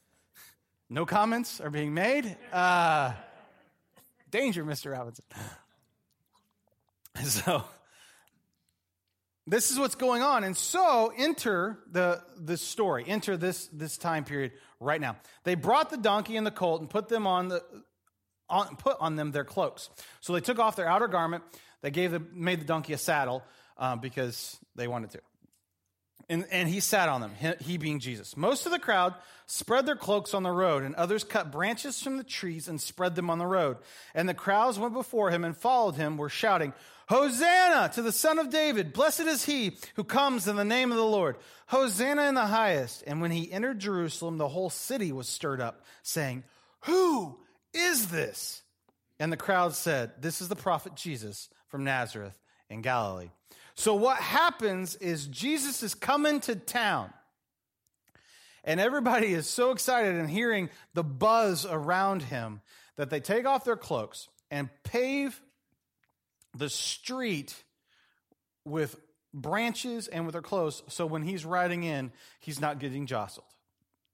no 0.90 1.06
comments 1.06 1.60
are 1.60 1.70
being 1.70 1.94
made. 1.94 2.36
Uh, 2.52 3.12
danger, 4.30 4.64
Mr. 4.64 4.92
Robinson. 4.92 5.24
So, 7.22 7.62
this 9.46 9.70
is 9.70 9.78
what's 9.78 9.94
going 9.94 10.20
on. 10.20 10.42
And 10.42 10.56
so, 10.56 11.12
enter 11.16 11.78
the, 11.92 12.20
the 12.36 12.56
story, 12.56 13.04
enter 13.06 13.36
this, 13.36 13.68
this 13.68 13.96
time 13.96 14.24
period 14.24 14.50
right 14.80 15.00
now. 15.00 15.16
They 15.44 15.54
brought 15.54 15.90
the 15.90 15.96
donkey 15.96 16.36
and 16.36 16.44
the 16.44 16.50
colt 16.50 16.80
and 16.80 16.90
put 16.90 17.08
them 17.08 17.24
on 17.24 17.48
the, 17.48 17.62
on, 18.48 18.74
put 18.76 18.96
on 19.00 19.14
them 19.16 19.30
their 19.30 19.44
cloaks. 19.44 19.90
So 20.20 20.32
they 20.32 20.40
took 20.40 20.58
off 20.58 20.74
their 20.74 20.88
outer 20.88 21.06
garment. 21.06 21.44
They 21.84 21.90
gave 21.90 22.12
the, 22.12 22.22
made 22.32 22.62
the 22.62 22.64
donkey 22.64 22.94
a 22.94 22.98
saddle 22.98 23.42
um, 23.76 24.00
because 24.00 24.56
they 24.74 24.88
wanted 24.88 25.10
to. 25.10 25.20
And, 26.30 26.46
and 26.50 26.66
he 26.66 26.80
sat 26.80 27.10
on 27.10 27.20
them, 27.20 27.32
he 27.60 27.76
being 27.76 28.00
Jesus. 28.00 28.38
Most 28.38 28.64
of 28.64 28.72
the 28.72 28.78
crowd 28.78 29.12
spread 29.44 29.84
their 29.84 29.94
cloaks 29.94 30.32
on 30.32 30.44
the 30.44 30.50
road, 30.50 30.82
and 30.82 30.94
others 30.94 31.24
cut 31.24 31.52
branches 31.52 32.02
from 32.02 32.16
the 32.16 32.24
trees 32.24 32.68
and 32.68 32.80
spread 32.80 33.14
them 33.14 33.28
on 33.28 33.38
the 33.38 33.46
road. 33.46 33.76
And 34.14 34.26
the 34.26 34.32
crowds 34.32 34.78
went 34.78 34.94
before 34.94 35.30
him 35.30 35.44
and 35.44 35.54
followed 35.54 35.96
him, 35.96 36.16
were 36.16 36.30
shouting, 36.30 36.72
Hosanna 37.10 37.90
to 37.92 38.00
the 38.00 38.12
Son 38.12 38.38
of 38.38 38.48
David! 38.48 38.94
Blessed 38.94 39.20
is 39.20 39.44
he 39.44 39.76
who 39.96 40.04
comes 40.04 40.48
in 40.48 40.56
the 40.56 40.64
name 40.64 40.90
of 40.90 40.96
the 40.96 41.04
Lord! 41.04 41.36
Hosanna 41.66 42.22
in 42.22 42.34
the 42.34 42.46
highest! 42.46 43.04
And 43.06 43.20
when 43.20 43.30
he 43.30 43.52
entered 43.52 43.78
Jerusalem, 43.78 44.38
the 44.38 44.48
whole 44.48 44.70
city 44.70 45.12
was 45.12 45.28
stirred 45.28 45.60
up, 45.60 45.84
saying, 46.02 46.44
Who 46.84 47.38
is 47.74 48.08
this? 48.08 48.62
And 49.20 49.30
the 49.30 49.36
crowd 49.36 49.74
said, 49.74 50.12
This 50.22 50.40
is 50.40 50.48
the 50.48 50.56
prophet 50.56 50.94
Jesus 50.94 51.50
from 51.74 51.82
Nazareth 51.82 52.38
in 52.70 52.82
Galilee. 52.82 53.30
So 53.74 53.96
what 53.96 54.18
happens 54.18 54.94
is 54.94 55.26
Jesus 55.26 55.82
is 55.82 55.92
coming 55.92 56.38
to 56.42 56.54
town. 56.54 57.12
And 58.62 58.78
everybody 58.78 59.32
is 59.32 59.48
so 59.48 59.72
excited 59.72 60.14
and 60.14 60.30
hearing 60.30 60.70
the 60.94 61.02
buzz 61.02 61.66
around 61.66 62.22
him 62.22 62.60
that 62.94 63.10
they 63.10 63.18
take 63.18 63.44
off 63.44 63.64
their 63.64 63.76
cloaks 63.76 64.28
and 64.52 64.68
pave 64.84 65.42
the 66.56 66.68
street 66.68 67.60
with 68.64 68.94
branches 69.32 70.06
and 70.06 70.26
with 70.26 70.34
their 70.34 70.42
clothes 70.42 70.84
so 70.86 71.06
when 71.06 71.22
he's 71.22 71.44
riding 71.44 71.82
in, 71.82 72.12
he's 72.38 72.60
not 72.60 72.78
getting 72.78 73.06
jostled. 73.06 73.48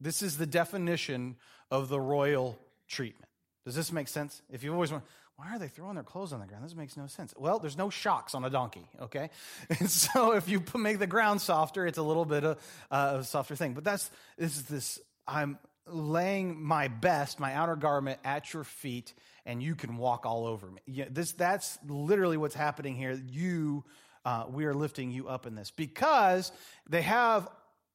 This 0.00 0.22
is 0.22 0.38
the 0.38 0.46
definition 0.46 1.36
of 1.70 1.90
the 1.90 2.00
royal 2.00 2.58
treatment. 2.88 3.28
Does 3.66 3.74
this 3.74 3.92
make 3.92 4.08
sense? 4.08 4.40
If 4.50 4.64
you 4.64 4.72
always 4.72 4.90
want, 4.90 5.04
why 5.40 5.54
are 5.54 5.58
they 5.58 5.68
throwing 5.68 5.94
their 5.94 6.04
clothes 6.04 6.34
on 6.34 6.40
the 6.40 6.46
ground? 6.46 6.62
This 6.62 6.74
makes 6.74 6.98
no 6.98 7.06
sense. 7.06 7.32
Well, 7.34 7.58
there's 7.58 7.78
no 7.78 7.88
shocks 7.88 8.34
on 8.34 8.44
a 8.44 8.50
donkey, 8.50 8.86
okay? 9.00 9.30
And 9.70 9.90
so 9.90 10.32
if 10.32 10.50
you 10.50 10.62
make 10.74 10.98
the 10.98 11.06
ground 11.06 11.40
softer, 11.40 11.86
it's 11.86 11.96
a 11.96 12.02
little 12.02 12.26
bit 12.26 12.44
of 12.44 12.58
uh, 12.90 13.16
a 13.20 13.24
softer 13.24 13.56
thing. 13.56 13.72
But 13.72 13.82
that's 13.82 14.10
this 14.36 14.58
is 14.58 14.64
this. 14.64 15.00
I'm 15.26 15.58
laying 15.86 16.62
my 16.62 16.88
best, 16.88 17.40
my 17.40 17.54
outer 17.54 17.74
garment 17.74 18.20
at 18.22 18.52
your 18.52 18.64
feet, 18.64 19.14
and 19.46 19.62
you 19.62 19.74
can 19.74 19.96
walk 19.96 20.26
all 20.26 20.46
over 20.46 20.70
me. 20.70 20.82
Yeah, 20.84 21.06
this 21.10 21.32
that's 21.32 21.78
literally 21.88 22.36
what's 22.36 22.54
happening 22.54 22.94
here. 22.94 23.18
You, 23.26 23.84
uh, 24.26 24.44
we 24.50 24.66
are 24.66 24.74
lifting 24.74 25.10
you 25.10 25.28
up 25.28 25.46
in 25.46 25.54
this 25.54 25.70
because 25.70 26.52
they 26.86 27.02
have 27.02 27.48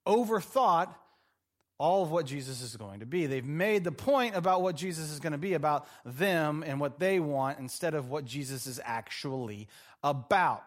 overthought 0.07 0.95
all 1.77 2.03
of 2.03 2.11
what 2.11 2.25
Jesus 2.25 2.61
is 2.61 2.77
going 2.77 3.01
to 3.01 3.05
be. 3.05 3.25
They've 3.25 3.45
made 3.45 3.83
the 3.83 3.91
point 3.91 4.35
about 4.35 4.61
what 4.61 4.75
Jesus 4.75 5.11
is 5.11 5.19
going 5.19 5.33
to 5.33 5.37
be 5.37 5.53
about 5.53 5.87
them 6.05 6.63
and 6.65 6.79
what 6.79 6.99
they 6.99 7.19
want 7.19 7.59
instead 7.59 7.93
of 7.93 8.09
what 8.09 8.25
Jesus 8.25 8.65
is 8.67 8.79
actually 8.83 9.67
about. 10.03 10.63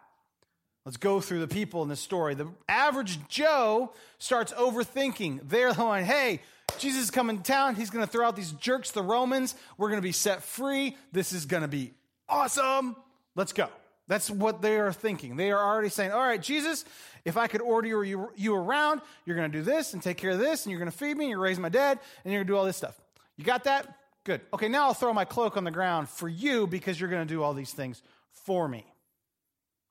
Let's 0.84 0.96
go 0.96 1.20
through 1.20 1.40
the 1.40 1.48
people 1.48 1.82
in 1.82 1.88
this 1.88 2.00
story. 2.00 2.34
The 2.34 2.48
average 2.68 3.26
Joe 3.28 3.92
starts 4.18 4.52
overthinking. 4.52 5.40
They're 5.44 5.74
going, 5.74 6.04
hey, 6.04 6.40
Jesus 6.78 7.04
is 7.04 7.10
coming 7.10 7.38
to 7.38 7.42
town. 7.42 7.74
He's 7.74 7.90
going 7.90 8.04
to 8.04 8.10
throw 8.10 8.26
out 8.26 8.36
these 8.36 8.52
jerks, 8.52 8.90
the 8.90 9.02
Romans. 9.02 9.54
We're 9.76 9.88
going 9.88 10.00
to 10.00 10.06
be 10.06 10.12
set 10.12 10.42
free. 10.42 10.96
This 11.12 11.32
is 11.32 11.46
going 11.46 11.62
to 11.62 11.68
be 11.68 11.92
awesome. 12.28 12.96
Let's 13.34 13.52
go. 13.52 13.68
That's 14.08 14.30
what 14.30 14.62
they 14.62 14.78
are 14.78 14.92
thinking. 14.92 15.36
They 15.36 15.50
are 15.50 15.62
already 15.62 15.90
saying, 15.90 16.12
all 16.12 16.20
right, 16.20 16.40
Jesus, 16.40 16.84
if 17.26 17.36
I 17.36 17.46
could 17.46 17.60
order 17.60 18.04
you, 18.04 18.30
you 18.34 18.54
around, 18.54 19.02
you're 19.26 19.36
going 19.36 19.52
to 19.52 19.58
do 19.58 19.62
this 19.62 19.92
and 19.92 20.02
take 20.02 20.16
care 20.16 20.30
of 20.30 20.38
this, 20.38 20.64
and 20.64 20.72
you're 20.72 20.80
going 20.80 20.90
to 20.90 20.96
feed 20.96 21.16
me, 21.16 21.26
and 21.26 21.30
you're 21.30 21.38
raise 21.38 21.58
my 21.58 21.68
dead, 21.68 21.98
and 22.24 22.32
you're 22.32 22.40
going 22.40 22.46
to 22.46 22.52
do 22.52 22.56
all 22.56 22.64
this 22.64 22.76
stuff. 22.76 22.98
You 23.36 23.44
got 23.44 23.64
that? 23.64 23.86
Good. 24.24 24.40
Okay, 24.52 24.68
now 24.68 24.86
I'll 24.86 24.94
throw 24.94 25.12
my 25.12 25.26
cloak 25.26 25.58
on 25.58 25.64
the 25.64 25.70
ground 25.70 26.08
for 26.08 26.28
you 26.28 26.66
because 26.66 26.98
you're 26.98 27.10
going 27.10 27.26
to 27.26 27.32
do 27.32 27.42
all 27.42 27.52
these 27.52 27.72
things 27.72 28.02
for 28.32 28.66
me. 28.66 28.84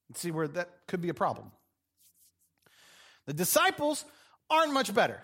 Let's 0.10 0.20
see 0.20 0.32
where 0.32 0.48
that 0.48 0.70
could 0.88 1.02
be 1.02 1.10
a 1.10 1.14
problem. 1.14 1.52
The 3.28 3.34
disciples 3.34 4.04
aren't 4.50 4.74
much 4.74 4.94
better. 4.94 5.22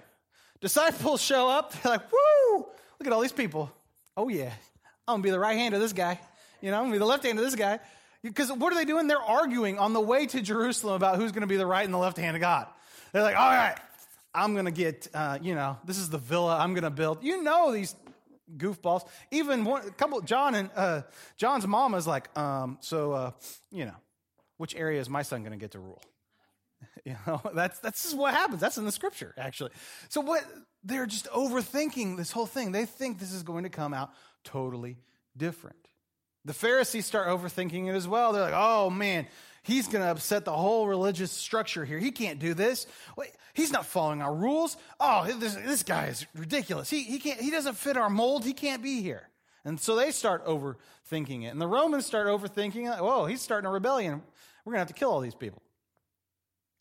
Disciples 0.62 1.21
show 1.21 1.50
up, 1.50 1.73
they're 1.81 1.93
like, 1.93 2.12
woo, 2.12 2.57
look 3.00 3.07
at 3.07 3.12
all 3.12 3.21
these 3.21 3.31
people. 3.31 3.71
Oh, 4.15 4.29
yeah, 4.29 4.51
I'm 5.07 5.13
going 5.13 5.21
to 5.21 5.27
be 5.27 5.31
the 5.31 5.39
right 5.39 5.57
hand 5.57 5.73
of 5.73 5.81
this 5.81 5.93
guy. 5.93 6.19
You 6.62 6.69
know, 6.69 6.77
I'm 6.77 6.83
going 6.83 6.91
to 6.91 6.95
be 6.95 7.00
the 7.00 7.05
left 7.05 7.23
hand 7.25 7.39
of 7.39 7.43
this 7.43 7.55
guy. 7.55 7.79
Because 8.24 8.51
what 8.51 8.72
are 8.72 8.75
they 8.75 8.86
doing? 8.86 9.08
They're 9.08 9.22
arguing 9.22 9.77
on 9.80 9.94
the 9.94 10.00
way 10.00 10.25
to 10.27 10.42
Jerusalem 10.42 10.96
about 10.96 11.18
who's 11.18 11.32
going 11.32 11.42
to 11.42 11.48
be 11.48 11.58
the 11.58 11.65
right 11.65 11.84
and 11.84 11.94
the 11.94 11.98
left 11.98 12.18
hand 12.18 12.38
of 12.38 12.42
God. 12.42 12.68
They're 13.12 13.22
like, 13.22 13.38
all 13.38 13.50
right, 13.50 13.75
I'm 14.34 14.53
going 14.53 14.65
to 14.65 14.72
get, 14.72 15.08
uh, 15.13 15.39
you 15.42 15.56
know, 15.56 15.77
this 15.86 15.98
is 15.98 16.10
the 16.10 16.18
villa 16.18 16.58
I'm 16.58 16.74
going 16.74 16.84
to 16.84 16.89
build. 16.89 17.24
You 17.24 17.44
know 17.44 17.72
these 17.72 17.96
goofballs. 18.58 19.08
Even 19.32 19.65
one, 19.65 19.88
a 19.88 19.92
couple, 19.92 20.22
John 20.22 20.56
and 20.56 20.70
uh, 20.75 21.01
John's 21.38 21.68
mom 21.68 21.96
is 21.96 22.08
like, 22.08 22.36
um, 22.38 22.77
so, 22.82 23.12
uh, 23.12 23.32
you 23.72 23.86
know, 23.86 23.96
which 24.58 24.75
area 24.75 25.01
is 25.01 25.10
my 25.10 25.22
son 25.22 25.42
going 25.42 25.51
to 25.51 25.58
get 25.58 25.72
to 25.72 25.80
rule? 25.80 26.01
You 27.06 27.18
know, 27.27 27.42
that's 27.53 27.80
that's 27.80 28.13
what 28.13 28.34
happens. 28.34 28.62
That's 28.62 28.77
in 28.77 28.86
the 28.86 28.92
scripture, 28.92 29.34
actually. 29.38 29.72
So 30.08 30.22
what 30.22 30.42
they're 30.86 31.06
just 31.06 31.27
overthinking 31.32 32.15
this 32.15 32.32
whole 32.32 32.46
thing. 32.46 32.72
They 32.72 32.86
think 32.86 33.20
this 33.20 33.34
is 33.34 33.44
going 33.44 33.63
to 33.63 33.70
come 33.70 33.94
out 33.94 34.12
totally 34.46 34.98
different. 35.36 35.89
The 36.45 36.53
Pharisees 36.53 37.05
start 37.05 37.27
overthinking 37.27 37.88
it 37.88 37.95
as 37.95 38.07
well. 38.07 38.33
They're 38.33 38.43
like, 38.43 38.53
oh 38.55 38.89
man, 38.89 39.27
he's 39.63 39.88
going 39.88 40.03
to 40.03 40.12
upset 40.12 40.45
the 40.45 40.51
whole 40.51 40.88
religious 40.88 41.31
structure 41.31 41.85
here. 41.85 42.00
He 42.00 42.12
can't 42.12 42.39
do 42.39 42.53
this. 42.53 42.85
Wait, 43.17 43.31
he's 43.53 43.71
not 43.71 43.85
following 43.85 44.21
our 44.21 44.33
rules. 44.33 44.77
Oh, 45.00 45.25
this, 45.39 45.55
this 45.55 45.83
guy 45.83 46.07
is 46.07 46.25
ridiculous. 46.35 46.89
He, 46.89 47.03
he, 47.03 47.19
can't, 47.19 47.39
he 47.39 47.50
doesn't 47.50 47.77
fit 47.77 47.97
our 47.97 48.09
mold. 48.09 48.43
He 48.43 48.53
can't 48.53 48.83
be 48.83 49.01
here. 49.01 49.29
And 49.65 49.79
so 49.79 49.95
they 49.95 50.12
start 50.12 50.45
overthinking 50.45 51.43
it. 51.43 51.47
And 51.47 51.62
the 51.62 51.67
Romans 51.67 52.05
start 52.05 52.27
overthinking 52.27 52.93
it. 52.93 53.01
Whoa, 53.01 53.25
he's 53.25 53.41
starting 53.41 53.67
a 53.67 53.71
rebellion. 53.71 54.21
We're 54.65 54.71
going 54.71 54.85
to 54.85 54.88
have 54.88 54.88
to 54.89 54.93
kill 54.93 55.12
all 55.12 55.21
these 55.21 55.35
people. 55.35 55.62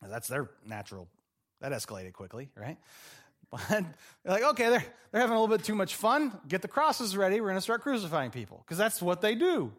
That's 0.02 0.26
their 0.26 0.50
natural. 0.66 1.08
That 1.60 1.70
escalated 1.70 2.12
quickly, 2.12 2.50
right? 2.56 2.76
But 3.52 3.60
they're 3.68 3.84
like, 4.24 4.42
okay, 4.42 4.70
they're, 4.70 4.84
they're 5.12 5.20
having 5.20 5.36
a 5.36 5.40
little 5.40 5.54
bit 5.54 5.64
too 5.64 5.74
much 5.74 5.94
fun. 5.94 6.32
Get 6.48 6.62
the 6.62 6.68
crosses 6.68 7.16
ready. 7.16 7.40
We're 7.40 7.48
going 7.48 7.58
to 7.58 7.60
start 7.60 7.82
crucifying 7.82 8.30
people 8.30 8.64
because 8.64 8.78
that's 8.78 9.00
what 9.00 9.20
they 9.20 9.34
do. 9.34 9.72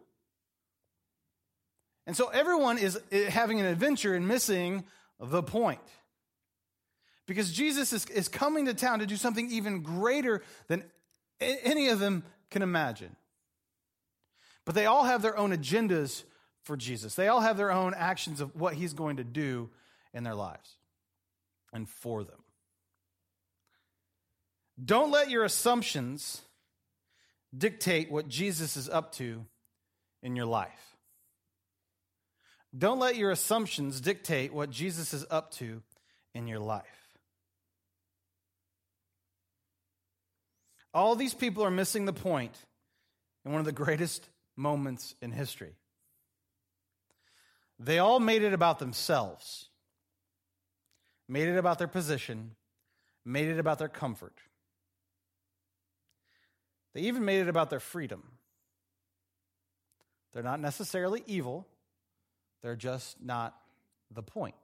And 2.06 2.16
so 2.16 2.28
everyone 2.28 2.78
is 2.78 3.00
eh, 3.10 3.28
having 3.28 3.60
an 3.60 3.66
adventure 3.66 4.14
and 4.14 4.28
missing 4.28 4.84
the 5.18 5.42
point. 5.42 5.80
Because 7.26 7.50
Jesus 7.52 7.92
is, 7.92 8.06
is 8.06 8.28
coming 8.28 8.66
to 8.66 8.74
town 8.74 9.00
to 9.00 9.06
do 9.06 9.16
something 9.16 9.50
even 9.50 9.82
greater 9.82 10.42
than 10.68 10.84
any 11.40 11.88
of 11.88 11.98
them 11.98 12.22
can 12.50 12.62
imagine. 12.62 13.16
But 14.64 14.74
they 14.74 14.86
all 14.86 15.04
have 15.04 15.22
their 15.22 15.36
own 15.36 15.50
agendas 15.50 16.24
for 16.62 16.76
Jesus, 16.78 17.14
they 17.14 17.28
all 17.28 17.40
have 17.40 17.58
their 17.58 17.70
own 17.70 17.92
actions 17.94 18.40
of 18.40 18.58
what 18.58 18.72
he's 18.72 18.94
going 18.94 19.18
to 19.18 19.24
do 19.24 19.68
in 20.14 20.24
their 20.24 20.34
lives 20.34 20.76
and 21.74 21.86
for 21.86 22.24
them. 22.24 22.43
Don't 24.82 25.10
let 25.10 25.30
your 25.30 25.44
assumptions 25.44 26.42
dictate 27.56 28.10
what 28.10 28.28
Jesus 28.28 28.76
is 28.76 28.88
up 28.88 29.12
to 29.12 29.44
in 30.22 30.36
your 30.36 30.46
life. 30.46 30.96
Don't 32.76 32.98
let 32.98 33.16
your 33.16 33.30
assumptions 33.30 34.00
dictate 34.00 34.52
what 34.52 34.70
Jesus 34.70 35.14
is 35.14 35.24
up 35.30 35.52
to 35.52 35.82
in 36.34 36.48
your 36.48 36.58
life. 36.58 36.82
All 40.92 41.14
these 41.14 41.34
people 41.34 41.64
are 41.64 41.70
missing 41.70 42.04
the 42.04 42.12
point 42.12 42.56
in 43.44 43.52
one 43.52 43.60
of 43.60 43.66
the 43.66 43.72
greatest 43.72 44.28
moments 44.56 45.14
in 45.22 45.30
history. 45.30 45.74
They 47.78 47.98
all 47.98 48.20
made 48.20 48.42
it 48.42 48.52
about 48.52 48.78
themselves, 48.78 49.68
made 51.28 51.48
it 51.48 51.58
about 51.58 51.78
their 51.78 51.88
position, 51.88 52.52
made 53.24 53.48
it 53.48 53.58
about 53.58 53.78
their 53.78 53.88
comfort. 53.88 54.34
They 56.94 57.02
even 57.02 57.24
made 57.24 57.40
it 57.40 57.48
about 57.48 57.70
their 57.70 57.80
freedom. 57.80 58.22
They're 60.32 60.42
not 60.42 60.60
necessarily 60.60 61.22
evil, 61.26 61.66
they're 62.62 62.76
just 62.76 63.22
not 63.22 63.54
the 64.10 64.22
point. 64.22 64.54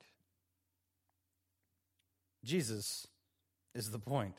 Jesus 2.45 3.07
is 3.75 3.91
the 3.91 3.99
point. 3.99 4.37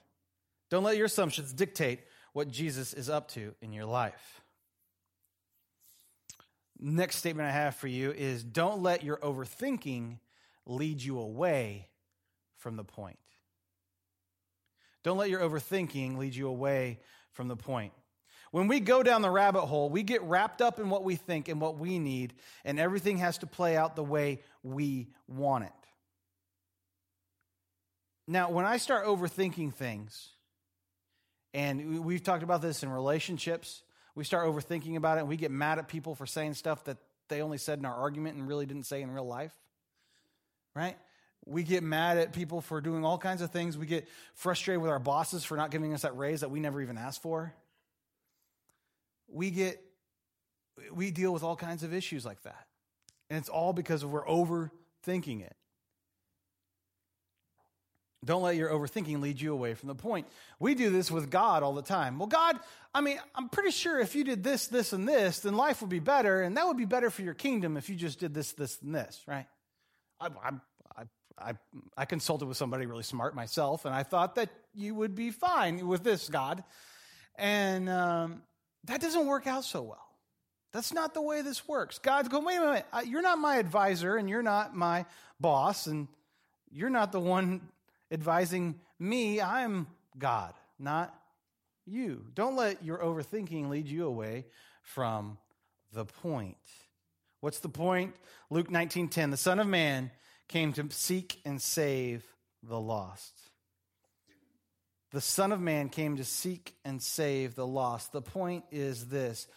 Don't 0.69 0.83
let 0.83 0.97
your 0.97 1.05
assumptions 1.05 1.53
dictate 1.53 1.99
what 2.33 2.49
Jesus 2.49 2.93
is 2.93 3.09
up 3.09 3.27
to 3.29 3.53
in 3.61 3.73
your 3.73 3.85
life. 3.85 4.41
Next 6.79 7.17
statement 7.17 7.47
I 7.47 7.51
have 7.51 7.75
for 7.75 7.87
you 7.87 8.11
is 8.11 8.43
don't 8.43 8.81
let 8.81 9.03
your 9.03 9.17
overthinking 9.17 10.17
lead 10.65 11.01
you 11.01 11.19
away 11.19 11.89
from 12.57 12.75
the 12.75 12.83
point. 12.83 13.19
Don't 15.03 15.17
let 15.17 15.29
your 15.29 15.41
overthinking 15.41 16.17
lead 16.17 16.35
you 16.35 16.47
away 16.47 16.99
from 17.33 17.47
the 17.47 17.55
point. 17.55 17.93
When 18.51 18.67
we 18.67 18.81
go 18.81 19.01
down 19.01 19.21
the 19.21 19.29
rabbit 19.29 19.61
hole, 19.61 19.89
we 19.89 20.03
get 20.03 20.21
wrapped 20.23 20.61
up 20.61 20.79
in 20.79 20.89
what 20.89 21.03
we 21.03 21.15
think 21.15 21.47
and 21.47 21.61
what 21.61 21.77
we 21.77 21.99
need, 21.99 22.33
and 22.65 22.79
everything 22.79 23.17
has 23.19 23.37
to 23.39 23.47
play 23.47 23.77
out 23.77 23.95
the 23.95 24.03
way 24.03 24.41
we 24.61 25.07
want 25.27 25.65
it. 25.65 25.71
Now, 28.27 28.51
when 28.51 28.65
I 28.65 28.77
start 28.77 29.05
overthinking 29.05 29.73
things, 29.73 30.29
and 31.53 32.03
we've 32.05 32.23
talked 32.23 32.43
about 32.43 32.61
this 32.61 32.83
in 32.83 32.89
relationships, 32.89 33.83
we 34.15 34.23
start 34.23 34.47
overthinking 34.47 34.95
about 34.95 35.17
it 35.17 35.21
and 35.21 35.29
we 35.29 35.37
get 35.37 35.51
mad 35.51 35.79
at 35.79 35.87
people 35.87 36.15
for 36.15 36.25
saying 36.25 36.53
stuff 36.53 36.83
that 36.85 36.97
they 37.29 37.41
only 37.41 37.57
said 37.57 37.79
in 37.79 37.85
our 37.85 37.95
argument 37.95 38.37
and 38.37 38.47
really 38.47 38.65
didn't 38.65 38.85
say 38.85 39.01
in 39.01 39.11
real 39.11 39.27
life. 39.27 39.53
Right? 40.75 40.97
We 41.45 41.63
get 41.63 41.83
mad 41.83 42.17
at 42.17 42.33
people 42.33 42.61
for 42.61 42.81
doing 42.81 43.03
all 43.03 43.17
kinds 43.17 43.41
of 43.41 43.51
things. 43.51 43.77
We 43.77 43.87
get 43.87 44.07
frustrated 44.35 44.81
with 44.81 44.91
our 44.91 44.99
bosses 44.99 45.43
for 45.43 45.57
not 45.57 45.71
giving 45.71 45.93
us 45.93 46.03
that 46.03 46.15
raise 46.15 46.41
that 46.41 46.51
we 46.51 46.59
never 46.59 46.81
even 46.81 46.97
asked 46.97 47.21
for. 47.21 47.53
We 49.27 49.49
get 49.49 49.81
we 50.91 51.11
deal 51.11 51.31
with 51.33 51.43
all 51.43 51.55
kinds 51.55 51.83
of 51.83 51.93
issues 51.93 52.25
like 52.25 52.41
that. 52.43 52.67
And 53.29 53.39
it's 53.39 53.49
all 53.49 53.73
because 53.73 54.03
we're 54.03 54.25
overthinking 54.25 55.41
it. 55.41 55.55
Don't 58.23 58.43
let 58.43 58.55
your 58.55 58.69
overthinking 58.69 59.19
lead 59.19 59.41
you 59.41 59.51
away 59.51 59.73
from 59.73 59.87
the 59.87 59.95
point. 59.95 60.27
We 60.59 60.75
do 60.75 60.91
this 60.91 61.09
with 61.09 61.31
God 61.31 61.63
all 61.63 61.73
the 61.73 61.81
time. 61.81 62.19
Well, 62.19 62.27
God, 62.27 62.59
I 62.93 63.01
mean, 63.01 63.19
I'm 63.33 63.49
pretty 63.49 63.71
sure 63.71 63.99
if 63.99 64.13
you 64.13 64.23
did 64.23 64.43
this, 64.43 64.67
this, 64.67 64.93
and 64.93 65.07
this, 65.07 65.39
then 65.39 65.55
life 65.55 65.81
would 65.81 65.89
be 65.89 65.99
better, 65.99 66.43
and 66.43 66.55
that 66.55 66.67
would 66.67 66.77
be 66.77 66.85
better 66.85 67.09
for 67.09 67.23
your 67.23 67.33
kingdom 67.33 67.77
if 67.77 67.89
you 67.89 67.95
just 67.95 68.19
did 68.19 68.33
this, 68.33 68.51
this, 68.51 68.79
and 68.83 68.93
this, 68.93 69.19
right? 69.27 69.47
I, 70.19 70.27
I, 70.27 70.51
I, 71.37 71.53
I 71.97 72.05
consulted 72.05 72.45
with 72.45 72.57
somebody 72.57 72.85
really 72.85 73.03
smart 73.03 73.35
myself, 73.35 73.85
and 73.85 73.93
I 73.93 74.03
thought 74.03 74.35
that 74.35 74.49
you 74.73 74.95
would 74.95 75.15
be 75.15 75.31
fine 75.31 75.87
with 75.87 76.03
this, 76.03 76.29
God. 76.29 76.63
And 77.37 77.89
um, 77.89 78.41
that 78.85 79.01
doesn't 79.01 79.25
work 79.25 79.47
out 79.47 79.63
so 79.63 79.81
well. 79.81 80.07
That's 80.73 80.93
not 80.93 81.13
the 81.13 81.21
way 81.21 81.41
this 81.41 81.67
works. 81.67 81.99
God's 81.99 82.29
going, 82.29 82.45
wait 82.45 82.57
a 82.57 82.61
minute, 82.61 82.85
you're 83.05 83.21
not 83.21 83.39
my 83.39 83.57
advisor, 83.57 84.15
and 84.15 84.29
you're 84.29 84.43
not 84.43 84.75
my 84.75 85.05
boss, 85.39 85.87
and 85.87 86.07
you're 86.71 86.89
not 86.89 87.11
the 87.11 87.19
one 87.19 87.61
advising 88.09 88.79
me. 88.99 89.41
I'm 89.41 89.87
God, 90.17 90.53
not 90.79 91.13
you. 91.85 92.25
Don't 92.33 92.55
let 92.55 92.83
your 92.83 92.99
overthinking 92.99 93.69
lead 93.69 93.87
you 93.87 94.05
away 94.05 94.45
from 94.81 95.37
the 95.93 96.05
point. 96.05 96.57
What's 97.41 97.59
the 97.59 97.69
point? 97.69 98.15
Luke 98.49 98.69
19:10 98.69 99.31
The 99.31 99.37
Son 99.37 99.59
of 99.59 99.67
Man 99.67 100.11
came 100.51 100.73
to 100.73 100.85
seek 100.91 101.39
and 101.45 101.61
save 101.61 102.23
the 102.61 102.79
lost. 102.79 103.33
The 105.11 105.21
Son 105.21 105.51
of 105.51 105.59
Man 105.59 105.89
came 105.89 106.17
to 106.17 106.23
seek 106.23 106.75
and 106.85 107.01
save 107.01 107.55
the 107.55 107.67
lost. 107.67 108.11
The 108.11 108.21
point 108.21 108.63
is 108.71 109.07
this. 109.07 109.47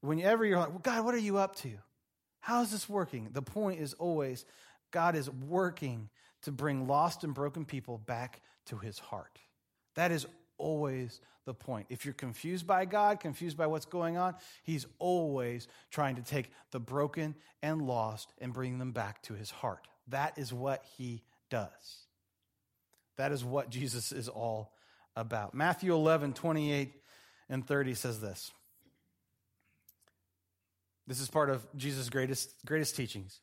Whenever 0.00 0.44
you're 0.44 0.58
like, 0.58 0.70
well, 0.70 0.78
God, 0.78 1.04
what 1.04 1.14
are 1.14 1.18
you 1.18 1.38
up 1.38 1.56
to? 1.56 1.70
How 2.40 2.62
is 2.62 2.70
this 2.70 2.88
working? 2.88 3.28
The 3.32 3.42
point 3.42 3.80
is 3.80 3.94
always 3.94 4.44
God 4.90 5.14
is 5.14 5.30
working 5.30 6.08
to 6.42 6.52
bring 6.52 6.86
lost 6.86 7.24
and 7.24 7.34
broken 7.34 7.64
people 7.64 7.98
back 7.98 8.40
to 8.66 8.78
his 8.78 8.98
heart. 8.98 9.38
That 9.94 10.12
is 10.12 10.26
always 10.58 11.20
the 11.44 11.54
point. 11.54 11.86
If 11.90 12.04
you're 12.04 12.14
confused 12.14 12.66
by 12.66 12.84
God, 12.84 13.20
confused 13.20 13.56
by 13.56 13.66
what's 13.66 13.86
going 13.86 14.16
on, 14.16 14.34
he's 14.62 14.86
always 14.98 15.68
trying 15.90 16.16
to 16.16 16.22
take 16.22 16.50
the 16.70 16.80
broken 16.80 17.34
and 17.62 17.82
lost 17.82 18.32
and 18.40 18.52
bring 18.52 18.78
them 18.78 18.92
back 18.92 19.22
to 19.22 19.34
his 19.34 19.50
heart. 19.50 19.88
That 20.08 20.38
is 20.38 20.52
what 20.52 20.84
he 20.96 21.22
does. 21.50 21.70
That 23.16 23.32
is 23.32 23.44
what 23.44 23.70
Jesus 23.70 24.12
is 24.12 24.28
all 24.28 24.72
about. 25.16 25.54
Matthew 25.54 25.94
11, 25.94 26.32
28 26.32 26.92
and 27.48 27.66
30 27.66 27.94
says 27.94 28.20
this. 28.20 28.50
This 31.06 31.20
is 31.20 31.28
part 31.28 31.50
of 31.50 31.66
Jesus' 31.76 32.08
greatest, 32.08 32.54
greatest 32.64 32.96
teachings. 32.96 33.40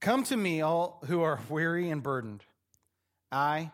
Come 0.00 0.22
to 0.24 0.36
me, 0.36 0.60
all 0.60 1.02
who 1.06 1.22
are 1.22 1.40
weary 1.48 1.90
and 1.90 2.02
burdened. 2.02 2.44
I 3.30 3.72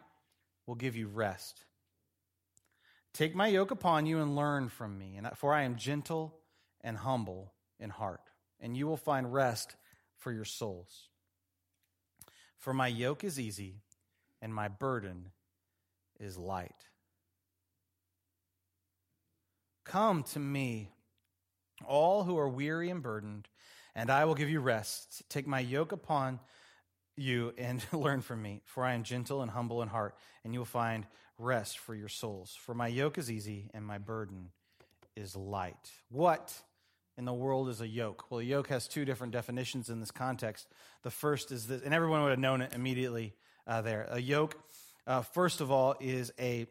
will 0.67 0.75
give 0.75 0.97
you 0.97 1.07
rest. 1.07 1.65
Take 3.13 3.35
my 3.35 3.47
yoke 3.47 3.71
upon 3.71 4.07
you 4.07 4.21
and 4.21 4.35
learn 4.35 4.69
from 4.69 4.99
me, 4.99 5.21
for 5.37 5.53
I 5.53 5.63
am 5.63 5.77
gentle 5.77 6.35
and 6.81 6.97
humble 6.97 7.53
in 7.79 7.91
heart, 7.91 8.23
and 8.61 8.77
you 8.77 8.87
will 8.87 8.97
find 8.97 9.33
rest 9.33 9.77
for 10.19 10.33
your 10.33 10.45
souls. 10.45 11.11
For 12.65 12.73
my 12.73 12.87
yoke 12.87 13.25
is 13.25 13.39
easy 13.39 13.83
and 14.41 14.55
my 14.55 14.69
burden 14.69 15.33
is 16.19 16.39
light. 16.39 16.89
Come 19.85 20.23
to 20.23 20.39
me, 20.39 20.89
all 21.87 22.25
who 22.25 22.39
are 22.39 22.49
weary 22.49 22.89
and 22.89 23.03
burdened 23.03 23.49
and 23.95 24.09
I 24.09 24.25
will 24.25 24.35
give 24.35 24.49
you 24.49 24.61
rest. 24.61 25.25
Take 25.29 25.47
my 25.47 25.61
yoke 25.61 25.93
upon 25.93 26.41
you 27.19 27.53
and 27.59 27.85
learn 27.93 28.23
from 28.23 28.41
me, 28.41 28.63
for 28.65 28.83
I 28.83 28.95
am 28.95 29.03
gentle 29.03 29.43
and 29.43 29.51
humble 29.51 29.83
in 29.83 29.89
heart, 29.89 30.15
and 30.43 30.55
you 30.55 30.61
will 30.61 30.65
find 30.65 31.07
rest 31.37 31.79
for 31.79 31.95
your 31.95 32.09
souls. 32.09 32.57
For 32.59 32.75
my 32.75 32.89
yoke 32.89 33.19
is 33.19 33.31
easy 33.31 33.69
and 33.75 33.85
my 33.85 33.99
burden 33.99 34.53
is 35.15 35.37
light. 35.37 35.91
What 36.09 36.63
in 37.17 37.25
the 37.25 37.33
world 37.33 37.69
is 37.69 37.81
a 37.81 37.89
yoke? 37.89 38.31
Well, 38.31 38.41
a 38.41 38.45
yoke 38.45 38.69
has 38.69 38.89
two 38.89 39.05
different 39.05 39.33
definitions 39.33 39.89
in 39.89 40.01
this 40.01 40.11
context. 40.11 40.69
The 41.03 41.11
first 41.11 41.53
is 41.53 41.67
this, 41.67 41.83
and 41.83 41.95
everyone 41.95 42.23
would 42.23 42.31
have 42.31 42.39
known 42.39 42.61
it 42.61 42.73
immediately 42.75 43.35
uh, 43.67 43.83
there. 43.83 44.07
A 44.11 44.21
yoke, 44.21 44.57
uh, 45.07 45.23
first 45.23 45.61
of 45.61 45.71
all, 45.71 45.95
is 46.01 46.33
a 46.39 46.67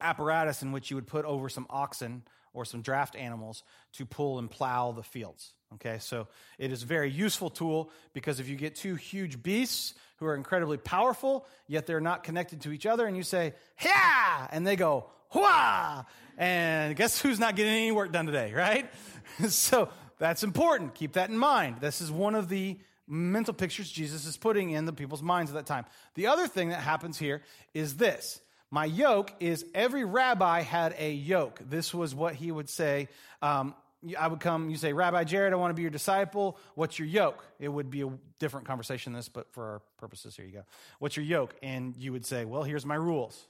apparatus 0.00 0.62
in 0.62 0.72
which 0.72 0.90
you 0.90 0.96
would 0.96 1.06
put 1.06 1.24
over 1.24 1.48
some 1.48 1.66
oxen 1.70 2.22
or 2.52 2.64
some 2.64 2.82
draft 2.82 3.16
animals 3.16 3.62
to 3.92 4.04
pull 4.04 4.38
and 4.38 4.50
plow 4.50 4.92
the 4.92 5.02
fields. 5.02 5.52
Okay, 5.74 5.98
so 6.00 6.26
it 6.58 6.72
is 6.72 6.82
a 6.82 6.86
very 6.86 7.10
useful 7.10 7.48
tool 7.48 7.90
because 8.12 8.40
if 8.40 8.48
you 8.48 8.56
get 8.56 8.74
two 8.74 8.96
huge 8.96 9.40
beasts 9.40 9.94
who 10.16 10.26
are 10.26 10.34
incredibly 10.34 10.76
powerful, 10.76 11.46
yet 11.68 11.86
they're 11.86 12.00
not 12.00 12.24
connected 12.24 12.60
to 12.62 12.72
each 12.72 12.86
other, 12.86 13.06
and 13.06 13.16
you 13.16 13.22
say, 13.22 13.54
yeah, 13.84 14.48
and 14.50 14.66
they 14.66 14.74
go, 14.74 15.06
hua, 15.28 16.04
and 16.36 16.96
guess 16.96 17.20
who's 17.20 17.38
not 17.38 17.54
getting 17.54 17.72
any 17.72 17.92
work 17.92 18.10
done 18.10 18.26
today, 18.26 18.52
right? 18.52 18.90
so 19.48 19.88
that's 20.18 20.42
important. 20.42 20.94
Keep 20.94 21.12
that 21.12 21.30
in 21.30 21.38
mind. 21.38 21.76
This 21.80 22.00
is 22.00 22.10
one 22.10 22.34
of 22.34 22.48
the 22.48 22.78
mental 23.06 23.54
pictures 23.54 23.90
Jesus 23.90 24.26
is 24.26 24.36
putting 24.36 24.70
in 24.70 24.86
the 24.86 24.92
people's 24.92 25.22
minds 25.22 25.50
at 25.50 25.54
that 25.54 25.66
time. 25.66 25.84
The 26.14 26.28
other 26.28 26.46
thing 26.46 26.68
that 26.70 26.80
happens 26.80 27.18
here 27.18 27.42
is 27.74 27.96
this 27.96 28.40
my 28.70 28.84
yoke 28.84 29.32
is 29.40 29.64
every 29.74 30.04
rabbi 30.04 30.62
had 30.62 30.94
a 30.98 31.12
yoke. 31.12 31.60
This 31.68 31.92
was 31.92 32.14
what 32.14 32.34
he 32.34 32.52
would 32.52 32.68
say. 32.68 33.08
Um, 33.42 33.74
I 34.18 34.28
would 34.28 34.40
come, 34.40 34.70
you 34.70 34.76
say, 34.76 34.92
Rabbi 34.94 35.24
Jared, 35.24 35.52
I 35.52 35.56
want 35.56 35.70
to 35.70 35.74
be 35.74 35.82
your 35.82 35.90
disciple. 35.90 36.56
What's 36.74 36.98
your 36.98 37.08
yoke? 37.08 37.44
It 37.58 37.68
would 37.68 37.90
be 37.90 38.02
a 38.02 38.10
different 38.38 38.66
conversation 38.66 39.12
than 39.12 39.18
this, 39.18 39.28
but 39.28 39.52
for 39.52 39.64
our 39.64 39.82
purposes, 39.98 40.36
here 40.36 40.46
you 40.46 40.52
go. 40.52 40.64
What's 41.00 41.16
your 41.16 41.26
yoke? 41.26 41.54
And 41.62 41.94
you 41.98 42.12
would 42.12 42.24
say, 42.24 42.46
Well, 42.46 42.62
here's 42.62 42.86
my 42.86 42.94
rules. 42.94 43.46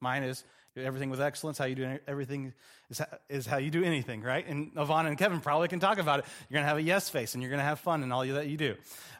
Mine 0.00 0.22
is 0.24 0.44
everything 0.76 1.08
with 1.08 1.22
excellence. 1.22 1.56
How 1.56 1.64
you 1.64 1.74
do 1.74 1.98
everything 2.06 2.52
is, 2.90 3.00
is 3.30 3.46
how 3.46 3.56
you 3.56 3.70
do 3.70 3.82
anything, 3.82 4.20
right? 4.20 4.46
And 4.46 4.72
Yvonne 4.76 5.06
and 5.06 5.16
Kevin 5.16 5.40
probably 5.40 5.68
can 5.68 5.80
talk 5.80 5.98
about 5.98 6.18
it. 6.18 6.26
You're 6.50 6.56
going 6.56 6.64
to 6.64 6.68
have 6.68 6.76
a 6.76 6.82
yes 6.82 7.08
face 7.08 7.32
and 7.32 7.42
you're 7.42 7.50
going 7.50 7.60
to 7.60 7.64
have 7.64 7.80
fun 7.80 8.02
in 8.02 8.12
all 8.12 8.26
that 8.26 8.48
you 8.48 8.58
do. 8.58 8.74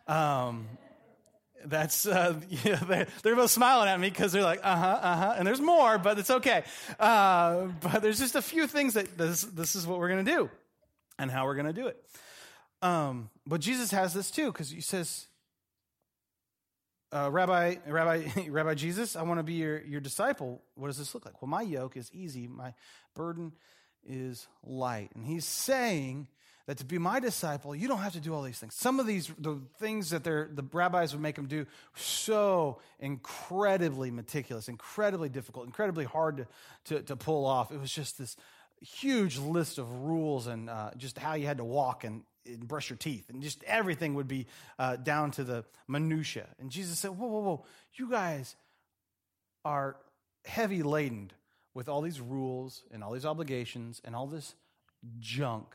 Um, 0.07 0.67
that's 1.69 2.07
uh, 2.07 2.35
yeah, 2.49 2.77
they're, 2.77 3.07
they're 3.23 3.37
both 3.37 3.51
smiling 3.51 3.89
at 3.89 3.99
me 3.99 4.09
because 4.09 4.33
they're 4.33 4.43
like, 4.43 4.61
uh 4.63 4.77
huh, 4.77 4.99
uh 5.03 5.17
huh, 5.17 5.35
and 5.39 5.47
there's 5.47 5.61
more, 5.61 5.99
but 5.99 6.19
it's 6.19 6.31
okay. 6.31 6.65
Uh, 6.99 7.67
but 7.81 8.03
there's 8.03 8.19
just 8.19 8.35
a 8.35 8.43
few 8.43 8.67
things 8.67 8.95
that 8.95 9.19
this 9.19 9.43
this 9.43 9.75
is 9.77 9.87
what 9.87 9.99
we're 9.99 10.09
gonna 10.09 10.25
do, 10.25 10.51
and 11.19 11.31
how 11.31 11.45
we're 11.47 11.55
gonna 11.55 11.73
do 11.73 11.87
it. 11.89 12.03
Um, 12.83 13.31
but 13.47 13.61
Jesus 13.61 13.91
has 13.91 14.15
this 14.15 14.31
too 14.31 14.53
because 14.53 14.71
he 14.71 14.81
says, 14.81 15.27
uh, 17.13 17.31
Rabbi, 17.31 17.77
Rabbi, 17.87 18.29
Rabbi 18.49 18.75
Jesus, 18.75 19.17
I 19.17 19.23
want 19.23 19.39
to 19.39 19.45
be 19.45 19.55
your 19.55 19.83
your 19.83 20.01
disciple. 20.01 20.63
What 20.75 20.89
does 20.89 20.99
this 20.99 21.15
look 21.15 21.25
like? 21.25 21.41
Well, 21.43 21.49
my 21.49 21.63
yoke 21.63 21.97
is 21.97 22.11
easy, 22.13 22.47
my 22.47 22.75
burden 23.15 23.53
is 24.05 24.47
light, 24.63 25.11
and 25.15 25.25
he's 25.25 25.45
saying 25.45 26.29
that 26.67 26.79
to 26.79 26.85
be 26.85 26.99
my 26.99 27.21
disciple, 27.21 27.75
you 27.75 27.89
don't 27.89 27.99
have 27.99 28.13
to 28.15 28.21
do 28.21 28.35
all 28.35 28.43
these 28.43 28.59
things. 28.59 28.75
Some 28.75 28.99
of 29.01 29.07
these, 29.07 29.31
the 29.39 29.61
things 29.79 30.11
that 30.11 30.25
the 30.25 30.65
rabbis 30.73 31.13
would 31.13 31.23
make 31.23 31.37
them 31.37 31.47
do, 31.47 31.67
so 31.95 32.81
incredibly 32.99 34.11
meticulous, 34.11 34.69
incredibly 34.69 35.29
difficult, 35.29 35.67
incredibly 35.67 36.05
hard 36.05 36.37
to, 36.39 36.47
to, 36.97 37.03
to 37.05 37.17
pull 37.17 37.47
off. 37.47 37.71
It 37.71 37.81
was 37.81 37.93
just 37.93 38.19
this 38.19 38.37
huge 38.81 39.39
list 39.39 39.79
of 39.79 39.91
rules 39.91 40.47
and 40.47 40.69
uh, 40.69 40.91
just 40.97 41.19
how 41.19 41.35
you 41.35 41.47
had 41.47 41.59
to 41.59 41.65
walk. 41.65 42.05
And 42.05 42.23
and 42.49 42.69
brush 42.69 42.91
your 42.91 42.97
teeth, 42.97 43.29
and 43.29 43.43
just 43.43 43.65
everything 43.65 44.15
would 44.15 44.29
be 44.29 44.47
uh, 44.79 44.95
down 44.95 45.33
to 45.33 45.43
the 45.43 45.65
minutia. 45.89 46.47
And 46.61 46.71
Jesus 46.71 46.97
said, 46.97 47.11
"Whoa, 47.11 47.27
whoa, 47.27 47.41
whoa! 47.41 47.65
You 47.95 48.09
guys 48.09 48.55
are 49.65 49.97
heavy 50.45 50.85
laden 50.85 51.33
with 51.75 51.89
all 51.89 52.01
these 52.01 52.21
rules 52.21 52.85
and 52.93 53.03
all 53.03 53.13
these 53.13 53.27
obligations 53.27 54.01
and 54.05 54.15
all 54.15 54.27
this 54.27 54.55
junk. 55.19 55.75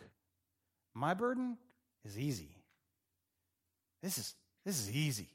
My 0.93 1.13
burden 1.13 1.57
is 2.05 2.17
easy. 2.17 2.49
This 4.01 4.17
is 4.17 4.33
this 4.65 4.79
is 4.79 4.91
easy. 4.91 5.29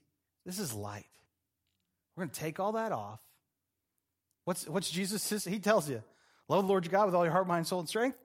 This 0.45 0.59
is 0.59 0.73
light. 0.73 1.07
We're 2.16 2.25
going 2.25 2.31
to 2.31 2.40
take 2.40 2.61
all 2.61 2.73
that 2.73 2.92
off. 2.92 3.21
What's 4.45 4.69
what's 4.69 4.90
Jesus? 4.90 5.45
He 5.45 5.59
tells 5.59 5.88
you, 5.88 6.03
love 6.49 6.62
the 6.62 6.69
Lord 6.69 6.85
your 6.85 6.92
God 6.92 7.07
with 7.07 7.14
all 7.14 7.25
your 7.25 7.33
heart, 7.33 7.47
mind, 7.47 7.66
soul, 7.66 7.81
and 7.81 7.88
strength, 7.88 8.19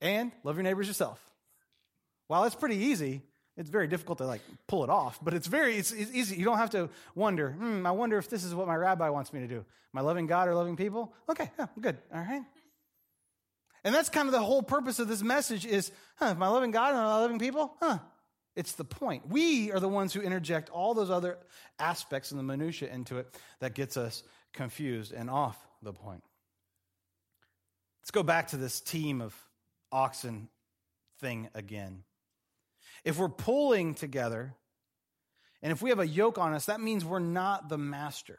and 0.00 0.32
love 0.42 0.56
your 0.56 0.62
neighbors 0.62 0.86
yourself. 0.86 1.20
While 2.28 2.42
that's 2.42 2.54
pretty 2.54 2.76
easy, 2.76 3.22
it's 3.56 3.68
very 3.68 3.88
difficult 3.88 4.18
to 4.18 4.26
like 4.26 4.40
pull 4.66 4.84
it 4.84 4.90
off, 4.90 5.18
but 5.22 5.34
it's 5.34 5.46
very 5.46 5.76
it's, 5.76 5.92
it's, 5.92 6.12
easy. 6.12 6.36
You 6.36 6.44
don't 6.44 6.58
have 6.58 6.70
to 6.70 6.88
wonder. 7.14 7.52
Hmm, 7.52 7.86
I 7.86 7.90
wonder 7.90 8.16
if 8.18 8.30
this 8.30 8.44
is 8.44 8.54
what 8.54 8.66
my 8.66 8.76
rabbi 8.76 9.10
wants 9.10 9.32
me 9.32 9.40
to 9.40 9.48
do. 9.48 9.56
Am 9.56 9.98
I 9.98 10.00
loving 10.00 10.26
God 10.26 10.48
or 10.48 10.54
loving 10.54 10.76
people? 10.76 11.12
Okay, 11.28 11.50
yeah, 11.58 11.66
good. 11.78 11.98
All 12.14 12.20
right. 12.20 12.42
And 13.84 13.94
that's 13.94 14.08
kind 14.08 14.28
of 14.28 14.32
the 14.32 14.40
whole 14.40 14.62
purpose 14.62 14.98
of 14.98 15.08
this 15.08 15.22
message 15.22 15.64
is, 15.64 15.90
huh, 16.16 16.26
am 16.26 16.42
I 16.42 16.48
loving 16.48 16.70
God 16.70 16.94
am 16.94 17.00
I 17.00 17.20
loving 17.20 17.38
people? 17.38 17.74
Huh. 17.80 17.98
It's 18.56 18.72
the 18.72 18.84
point. 18.84 19.28
We 19.28 19.72
are 19.72 19.80
the 19.80 19.88
ones 19.88 20.12
who 20.12 20.20
interject 20.20 20.70
all 20.70 20.92
those 20.92 21.10
other 21.10 21.38
aspects 21.78 22.30
and 22.30 22.38
the 22.38 22.44
minutia 22.44 22.92
into 22.92 23.18
it 23.18 23.34
that 23.60 23.74
gets 23.74 23.96
us 23.96 24.22
confused 24.52 25.12
and 25.12 25.30
off 25.30 25.56
the 25.82 25.92
point. 25.92 26.22
Let's 28.02 28.10
go 28.10 28.22
back 28.22 28.48
to 28.48 28.56
this 28.56 28.80
team 28.80 29.20
of 29.20 29.34
oxen 29.92 30.48
thing 31.20 31.48
again. 31.54 32.02
If 33.04 33.18
we're 33.18 33.28
pulling 33.28 33.94
together, 33.94 34.54
and 35.62 35.72
if 35.72 35.80
we 35.80 35.90
have 35.90 36.00
a 36.00 36.06
yoke 36.06 36.38
on 36.38 36.52
us, 36.54 36.66
that 36.66 36.80
means 36.80 37.04
we're 37.04 37.18
not 37.18 37.68
the 37.68 37.78
master. 37.78 38.38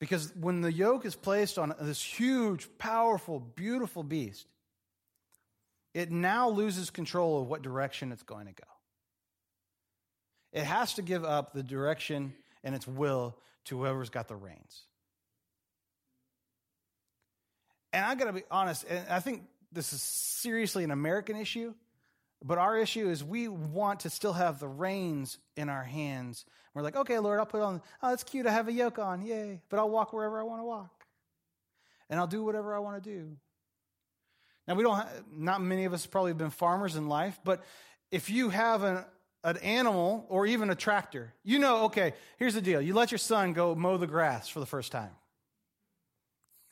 Because 0.00 0.32
when 0.38 0.60
the 0.60 0.72
yoke 0.72 1.06
is 1.06 1.14
placed 1.14 1.58
on 1.58 1.74
this 1.80 2.02
huge, 2.02 2.68
powerful, 2.78 3.40
beautiful 3.40 4.02
beast, 4.02 4.46
it 5.94 6.10
now 6.10 6.48
loses 6.48 6.90
control 6.90 7.40
of 7.40 7.48
what 7.48 7.62
direction 7.62 8.12
it's 8.12 8.22
going 8.22 8.46
to 8.46 8.52
go. 8.52 8.68
It 10.52 10.64
has 10.64 10.94
to 10.94 11.02
give 11.02 11.24
up 11.24 11.52
the 11.52 11.62
direction 11.62 12.34
and 12.62 12.74
its 12.74 12.86
will 12.86 13.36
to 13.66 13.78
whoever's 13.78 14.10
got 14.10 14.28
the 14.28 14.36
reins. 14.36 14.82
And 17.92 18.04
I 18.04 18.14
got 18.16 18.24
to 18.24 18.32
be 18.32 18.42
honest, 18.50 18.84
and 18.88 19.08
I 19.08 19.20
think 19.20 19.42
this 19.72 19.92
is 19.92 20.02
seriously 20.02 20.82
an 20.84 20.90
American 20.90 21.36
issue. 21.36 21.74
But 22.42 22.58
our 22.58 22.76
issue 22.76 23.08
is 23.08 23.24
we 23.24 23.48
want 23.48 24.00
to 24.00 24.10
still 24.10 24.32
have 24.32 24.58
the 24.58 24.68
reins 24.68 25.38
in 25.56 25.68
our 25.68 25.84
hands. 25.84 26.44
We're 26.74 26.82
like, 26.82 26.96
okay, 26.96 27.18
Lord, 27.18 27.38
I'll 27.38 27.46
put 27.46 27.62
on, 27.62 27.80
oh, 28.02 28.12
it's 28.12 28.24
cute. 28.24 28.46
I 28.46 28.50
have 28.50 28.66
a 28.68 28.72
yoke 28.72 28.98
on. 28.98 29.22
Yay. 29.22 29.60
But 29.68 29.78
I'll 29.78 29.90
walk 29.90 30.12
wherever 30.12 30.40
I 30.40 30.42
want 30.42 30.60
to 30.60 30.64
walk. 30.64 31.04
And 32.10 32.18
I'll 32.18 32.26
do 32.26 32.42
whatever 32.42 32.74
I 32.74 32.80
want 32.80 33.02
to 33.02 33.10
do. 33.10 33.36
Now, 34.66 34.74
we 34.74 34.82
don't, 34.82 34.96
have, 34.96 35.24
not 35.32 35.62
many 35.62 35.84
of 35.84 35.92
us 35.92 36.04
probably 36.06 36.30
have 36.30 36.38
been 36.38 36.50
farmers 36.50 36.96
in 36.96 37.08
life, 37.08 37.38
but 37.44 37.62
if 38.10 38.30
you 38.30 38.48
have 38.48 38.82
an, 38.82 39.04
an 39.44 39.58
animal 39.58 40.26
or 40.28 40.46
even 40.46 40.70
a 40.70 40.74
tractor, 40.74 41.32
you 41.44 41.58
know, 41.58 41.84
okay, 41.84 42.14
here's 42.38 42.54
the 42.54 42.62
deal. 42.62 42.80
You 42.80 42.94
let 42.94 43.12
your 43.12 43.18
son 43.18 43.52
go 43.52 43.74
mow 43.74 43.98
the 43.98 44.06
grass 44.06 44.48
for 44.48 44.60
the 44.60 44.66
first 44.66 44.90
time. 44.90 45.10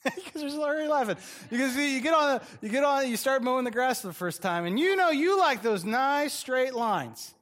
because 0.24 0.42
you're 0.42 0.62
already 0.62 0.88
laughing. 0.88 1.16
Because 1.48 1.76
you 1.76 2.00
get 2.00 2.14
on, 2.14 2.40
you 2.60 2.68
get 2.68 2.82
on, 2.82 3.08
you 3.08 3.16
start 3.16 3.42
mowing 3.42 3.64
the 3.64 3.70
grass 3.70 4.00
for 4.00 4.08
the 4.08 4.12
first 4.12 4.42
time, 4.42 4.64
and 4.64 4.78
you 4.78 4.96
know 4.96 5.10
you 5.10 5.38
like 5.38 5.62
those 5.62 5.84
nice 5.84 6.32
straight 6.32 6.74
lines, 6.74 7.34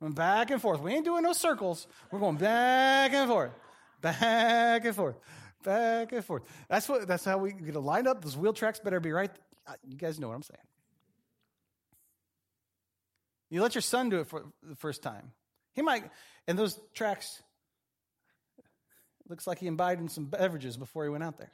going 0.00 0.12
back 0.12 0.50
and 0.50 0.60
forth. 0.60 0.80
We 0.80 0.94
ain't 0.94 1.04
doing 1.04 1.22
no 1.22 1.32
circles. 1.32 1.86
We're 2.10 2.18
going 2.18 2.36
back 2.36 3.12
and 3.12 3.28
forth, 3.28 3.52
back 4.00 4.84
and 4.84 4.94
forth, 4.94 5.16
back 5.64 6.12
and 6.12 6.24
forth. 6.24 6.42
That's 6.68 6.88
what. 6.88 7.06
That's 7.06 7.24
how 7.24 7.38
we 7.38 7.52
get 7.52 7.72
to 7.72 7.80
line 7.80 8.06
up. 8.06 8.22
Those 8.22 8.36
wheel 8.36 8.52
tracks 8.52 8.80
better 8.80 9.00
be 9.00 9.12
right. 9.12 9.30
Uh, 9.66 9.72
you 9.86 9.96
guys 9.96 10.18
know 10.18 10.28
what 10.28 10.34
I'm 10.34 10.42
saying. 10.42 10.58
You 13.50 13.62
let 13.62 13.74
your 13.74 13.82
son 13.82 14.08
do 14.10 14.20
it 14.20 14.26
for 14.26 14.44
the 14.62 14.76
first 14.76 15.02
time. 15.02 15.32
He 15.74 15.82
might, 15.82 16.04
and 16.46 16.58
those 16.58 16.78
tracks. 16.94 17.42
Looks 19.28 19.46
like 19.46 19.58
he 19.58 19.66
imbibed 19.66 20.10
some 20.10 20.24
beverages 20.24 20.78
before 20.78 21.04
he 21.04 21.10
went 21.10 21.22
out 21.22 21.36
there. 21.36 21.50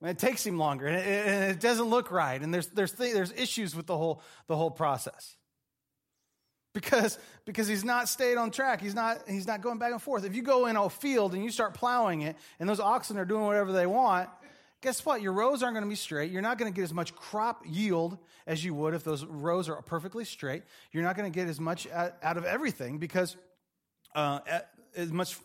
And 0.00 0.10
it 0.10 0.18
takes 0.18 0.44
him 0.44 0.58
longer, 0.58 0.86
and 0.86 0.96
it, 0.96 1.06
and 1.06 1.52
it 1.52 1.60
doesn't 1.60 1.86
look 1.86 2.10
right, 2.10 2.42
and 2.42 2.52
there's, 2.52 2.66
there's, 2.66 2.92
th- 2.92 3.14
there's 3.14 3.30
issues 3.30 3.74
with 3.74 3.86
the 3.86 3.96
whole, 3.96 4.20
the 4.48 4.56
whole 4.56 4.72
process. 4.72 5.36
Because, 6.74 7.18
because 7.44 7.68
he's 7.68 7.84
not 7.84 8.08
stayed 8.08 8.36
on 8.36 8.50
track. 8.50 8.80
He's 8.80 8.94
not, 8.94 9.28
he's 9.28 9.46
not 9.46 9.60
going 9.60 9.78
back 9.78 9.92
and 9.92 10.02
forth. 10.02 10.24
If 10.24 10.34
you 10.34 10.42
go 10.42 10.66
in 10.66 10.76
a 10.76 10.90
field 10.90 11.32
and 11.32 11.44
you 11.44 11.50
start 11.50 11.72
plowing 11.72 12.22
it, 12.22 12.36
and 12.58 12.68
those 12.68 12.80
oxen 12.80 13.16
are 13.16 13.24
doing 13.24 13.44
whatever 13.44 13.70
they 13.70 13.86
want, 13.86 14.28
guess 14.80 15.06
what? 15.06 15.22
Your 15.22 15.32
rows 15.32 15.62
aren't 15.62 15.74
going 15.74 15.84
to 15.84 15.88
be 15.88 15.94
straight. 15.96 16.32
You're 16.32 16.42
not 16.42 16.58
going 16.58 16.72
to 16.72 16.76
get 16.76 16.82
as 16.82 16.92
much 16.92 17.14
crop 17.14 17.62
yield 17.64 18.18
as 18.46 18.64
you 18.64 18.74
would 18.74 18.92
if 18.92 19.04
those 19.04 19.24
rows 19.24 19.68
are 19.68 19.80
perfectly 19.82 20.24
straight. 20.24 20.64
You're 20.92 21.04
not 21.04 21.16
going 21.16 21.30
to 21.30 21.34
get 21.34 21.48
as 21.48 21.60
much 21.60 21.86
out 21.88 22.36
of 22.36 22.44
everything 22.44 22.98
because 22.98 23.36
uh, 24.14 24.40
as 24.96 25.12
much 25.12 25.38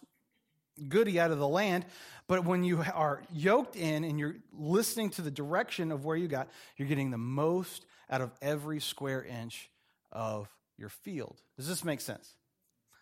goody 0.88 1.20
out 1.20 1.30
of 1.30 1.38
the 1.38 1.48
land 1.48 1.86
but 2.30 2.46
when 2.46 2.64
you 2.64 2.86
are 2.94 3.24
yoked 3.34 3.76
in 3.76 4.04
and 4.04 4.20
you're 4.20 4.36
listening 4.54 5.10
to 5.12 5.24
the 5.24 5.32
direction 5.32 5.92
of 5.92 6.06
where 6.06 6.16
you 6.16 6.28
got, 6.28 6.48
you're 6.78 6.88
getting 6.88 7.10
the 7.10 7.18
most 7.18 7.88
out 8.08 8.22
of 8.22 8.32
every 8.40 8.80
square 8.80 9.24
inch 9.24 9.68
of 10.12 10.48
your 10.80 10.90
field. 10.90 11.42
Does 11.58 11.68
this 11.68 11.84
make 11.84 12.02
sense? 12.02 12.34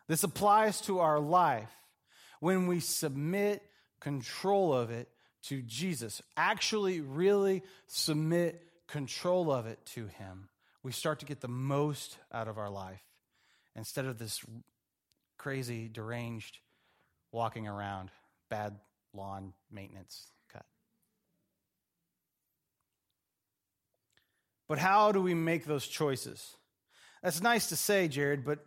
This 0.07 0.23
applies 0.23 0.81
to 0.81 0.99
our 0.99 1.19
life 1.19 1.71
when 2.39 2.67
we 2.67 2.79
submit 2.79 3.61
control 3.99 4.73
of 4.73 4.89
it 4.89 5.09
to 5.43 5.61
Jesus, 5.61 6.21
actually, 6.35 6.99
really 6.99 7.63
submit 7.87 8.61
control 8.87 9.51
of 9.51 9.65
it 9.65 9.79
to 9.93 10.07
Him. 10.07 10.49
We 10.83 10.91
start 10.91 11.19
to 11.19 11.25
get 11.25 11.41
the 11.41 11.47
most 11.47 12.17
out 12.33 12.47
of 12.47 12.57
our 12.57 12.69
life 12.69 13.01
instead 13.75 14.05
of 14.05 14.17
this 14.17 14.43
crazy, 15.37 15.87
deranged 15.87 16.57
walking 17.31 17.67
around, 17.67 18.09
bad 18.49 18.75
lawn 19.13 19.53
maintenance 19.71 20.27
cut. 20.51 20.65
But 24.67 24.79
how 24.79 25.11
do 25.11 25.21
we 25.21 25.33
make 25.33 25.65
those 25.65 25.87
choices? 25.87 26.55
That's 27.23 27.41
nice 27.41 27.67
to 27.69 27.75
say, 27.75 28.08
Jared, 28.08 28.45
but 28.45 28.60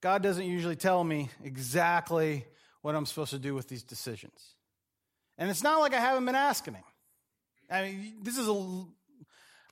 God 0.00 0.22
doesn't 0.22 0.44
usually 0.44 0.76
tell 0.76 1.02
me 1.02 1.30
exactly 1.42 2.44
what 2.82 2.94
I'm 2.94 3.06
supposed 3.06 3.30
to 3.30 3.38
do 3.38 3.54
with 3.54 3.68
these 3.68 3.82
decisions. 3.82 4.54
And 5.38 5.50
it's 5.50 5.62
not 5.62 5.80
like 5.80 5.94
I 5.94 6.00
haven't 6.00 6.26
been 6.26 6.34
asking 6.34 6.74
Him. 6.74 6.84
I 7.70 7.82
mean, 7.82 8.14
this 8.22 8.36
is 8.36 8.48
a. 8.48 8.84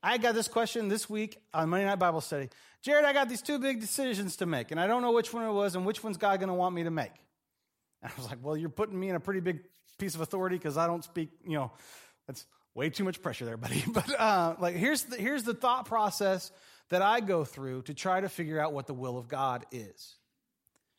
I 0.03 0.17
got 0.17 0.35
this 0.35 0.49
question 0.49 0.89
this 0.89 1.11
week 1.11 1.37
on 1.53 1.69
Monday 1.69 1.85
Night 1.85 1.99
Bible 1.99 2.23
Study. 2.23 2.49
Jared, 2.83 3.05
I 3.05 3.13
got 3.13 3.29
these 3.29 3.43
two 3.43 3.59
big 3.59 3.81
decisions 3.81 4.37
to 4.37 4.47
make, 4.47 4.71
and 4.71 4.81
I 4.81 4.87
don't 4.87 5.03
know 5.03 5.13
which 5.13 5.35
one 5.35 5.45
it 5.45 5.53
was 5.53 5.75
and 5.75 5.85
which 5.85 6.03
one's 6.03 6.17
God 6.17 6.41
going 6.41 6.49
to 6.49 6.55
want 6.55 6.75
me 6.75 6.85
to 6.85 6.91
make. 6.91 7.13
And 8.03 8.11
I 8.11 8.15
was 8.17 8.31
like, 8.31 8.39
well, 8.43 8.57
you're 8.57 8.71
putting 8.71 8.99
me 8.99 9.11
in 9.11 9.17
a 9.17 9.21
pretty 9.21 9.41
big 9.41 9.61
piece 9.99 10.15
of 10.15 10.23
authority 10.23 10.57
because 10.57 10.79
I 10.79 10.87
don't 10.87 11.05
speak, 11.05 11.29
you 11.45 11.59
know, 11.59 11.73
that's 12.27 12.47
way 12.75 12.89
too 12.89 13.05
much 13.05 13.21
pressure 13.21 13.45
there, 13.45 13.59
buddy. 13.59 13.85
But 13.93 14.19
uh, 14.19 14.57
like, 14.59 14.77
here's 14.77 15.03
the, 15.03 15.17
here's 15.17 15.43
the 15.43 15.53
thought 15.53 15.85
process 15.85 16.51
that 16.91 17.03
I 17.03 17.21
go 17.21 17.45
through 17.45 17.83
to 17.83 17.95
try 17.95 18.21
to 18.21 18.29
figure 18.29 18.61
out 18.61 18.73
what 18.73 18.87
the 18.87 18.95
will 18.95 19.17
of 19.17 19.29
God 19.29 19.65
is. 19.73 20.17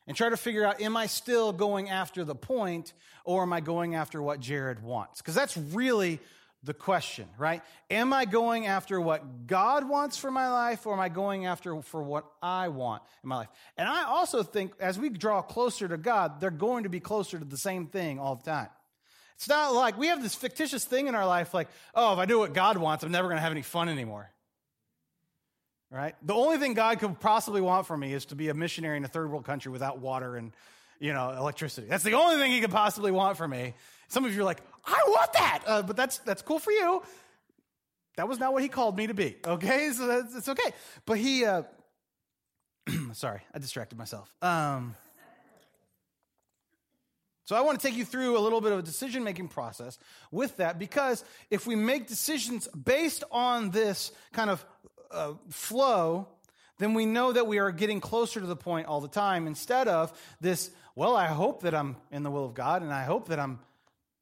And 0.06 0.16
try 0.16 0.30
to 0.30 0.36
figure 0.36 0.64
out, 0.64 0.80
am 0.80 0.96
I 0.96 1.06
still 1.06 1.52
going 1.52 1.88
after 1.88 2.24
the 2.24 2.34
point 2.34 2.92
or 3.24 3.42
am 3.42 3.52
I 3.52 3.60
going 3.60 3.94
after 3.94 4.20
what 4.20 4.40
Jared 4.40 4.82
wants? 4.82 5.22
Because 5.22 5.36
that's 5.36 5.56
really 5.56 6.18
the 6.64 6.74
question, 6.74 7.28
right? 7.38 7.62
Am 7.88 8.12
I 8.12 8.24
going 8.24 8.66
after 8.66 9.00
what 9.00 9.46
God 9.46 9.88
wants 9.88 10.16
for 10.16 10.30
my 10.30 10.48
life 10.48 10.86
or 10.86 10.94
am 10.94 11.00
I 11.00 11.08
going 11.08 11.46
after 11.46 11.80
for 11.82 12.02
what 12.02 12.24
I 12.42 12.68
want 12.68 13.02
in 13.22 13.28
my 13.28 13.36
life? 13.36 13.48
And 13.76 13.88
I 13.88 14.04
also 14.04 14.42
think 14.42 14.72
as 14.80 14.98
we 14.98 15.08
draw 15.08 15.40
closer 15.40 15.86
to 15.86 15.96
God, 15.96 16.40
they're 16.40 16.50
going 16.50 16.82
to 16.82 16.88
be 16.88 17.00
closer 17.00 17.38
to 17.38 17.44
the 17.44 17.56
same 17.56 17.86
thing 17.86 18.18
all 18.18 18.34
the 18.34 18.44
time. 18.44 18.68
It's 19.36 19.48
not 19.48 19.72
like 19.72 19.98
we 19.98 20.08
have 20.08 20.22
this 20.22 20.34
fictitious 20.34 20.84
thing 20.84 21.06
in 21.06 21.14
our 21.14 21.26
life 21.26 21.52
like, 21.54 21.68
oh, 21.94 22.12
if 22.12 22.18
I 22.18 22.26
do 22.26 22.38
what 22.38 22.54
God 22.54 22.76
wants, 22.76 23.04
I'm 23.04 23.12
never 23.12 23.28
going 23.28 23.38
to 23.38 23.42
have 23.42 23.52
any 23.52 23.62
fun 23.62 23.88
anymore. 23.88 24.31
Right? 25.92 26.14
The 26.22 26.32
only 26.32 26.56
thing 26.56 26.72
God 26.72 26.98
could 27.00 27.20
possibly 27.20 27.60
want 27.60 27.86
from 27.86 28.00
me 28.00 28.14
is 28.14 28.24
to 28.26 28.34
be 28.34 28.48
a 28.48 28.54
missionary 28.54 28.96
in 28.96 29.04
a 29.04 29.08
third 29.08 29.30
world 29.30 29.44
country 29.44 29.70
without 29.70 29.98
water 29.98 30.36
and, 30.36 30.52
you 30.98 31.12
know, 31.12 31.32
electricity. 31.32 31.86
That's 31.86 32.02
the 32.02 32.14
only 32.14 32.36
thing 32.36 32.50
he 32.50 32.62
could 32.62 32.70
possibly 32.70 33.12
want 33.12 33.36
from 33.36 33.50
me. 33.50 33.74
Some 34.08 34.24
of 34.24 34.34
you 34.34 34.40
are 34.40 34.44
like, 34.44 34.62
I 34.86 34.98
want 35.06 35.32
that, 35.34 35.62
uh, 35.66 35.82
but 35.82 35.94
that's 35.94 36.18
that's 36.20 36.40
cool 36.40 36.58
for 36.58 36.70
you. 36.70 37.02
That 38.16 38.26
was 38.26 38.38
not 38.38 38.54
what 38.54 38.62
he 38.62 38.68
called 38.68 38.96
me 38.96 39.06
to 39.06 39.14
be. 39.14 39.36
Okay, 39.46 39.90
so 39.90 40.06
that's 40.06 40.34
it's 40.34 40.48
okay. 40.48 40.72
But 41.04 41.18
he, 41.18 41.44
uh, 41.44 41.64
sorry, 43.12 43.42
I 43.54 43.58
distracted 43.58 43.98
myself. 43.98 44.34
Um, 44.40 44.94
so 47.44 47.56
I 47.56 47.60
want 47.60 47.80
to 47.80 47.86
take 47.86 47.96
you 47.96 48.04
through 48.04 48.38
a 48.38 48.40
little 48.40 48.60
bit 48.60 48.72
of 48.72 48.78
a 48.78 48.82
decision 48.82 49.24
making 49.24 49.48
process 49.48 49.98
with 50.30 50.56
that 50.56 50.78
because 50.78 51.24
if 51.50 51.66
we 51.66 51.74
make 51.74 52.06
decisions 52.06 52.66
based 52.68 53.24
on 53.30 53.70
this 53.70 54.12
kind 54.32 54.48
of 54.48 54.64
uh, 55.12 55.34
flow, 55.50 56.28
then 56.78 56.94
we 56.94 57.06
know 57.06 57.32
that 57.32 57.46
we 57.46 57.58
are 57.58 57.70
getting 57.70 58.00
closer 58.00 58.40
to 58.40 58.46
the 58.46 58.56
point 58.56 58.86
all 58.86 59.00
the 59.00 59.08
time 59.08 59.46
instead 59.46 59.88
of 59.88 60.12
this, 60.40 60.70
well, 60.96 61.16
I 61.16 61.26
hope 61.26 61.62
that 61.62 61.74
I'm 61.74 61.96
in 62.10 62.22
the 62.22 62.30
will 62.30 62.44
of 62.44 62.54
God 62.54 62.82
and 62.82 62.92
I 62.92 63.04
hope 63.04 63.28
that 63.28 63.38
I'm 63.38 63.60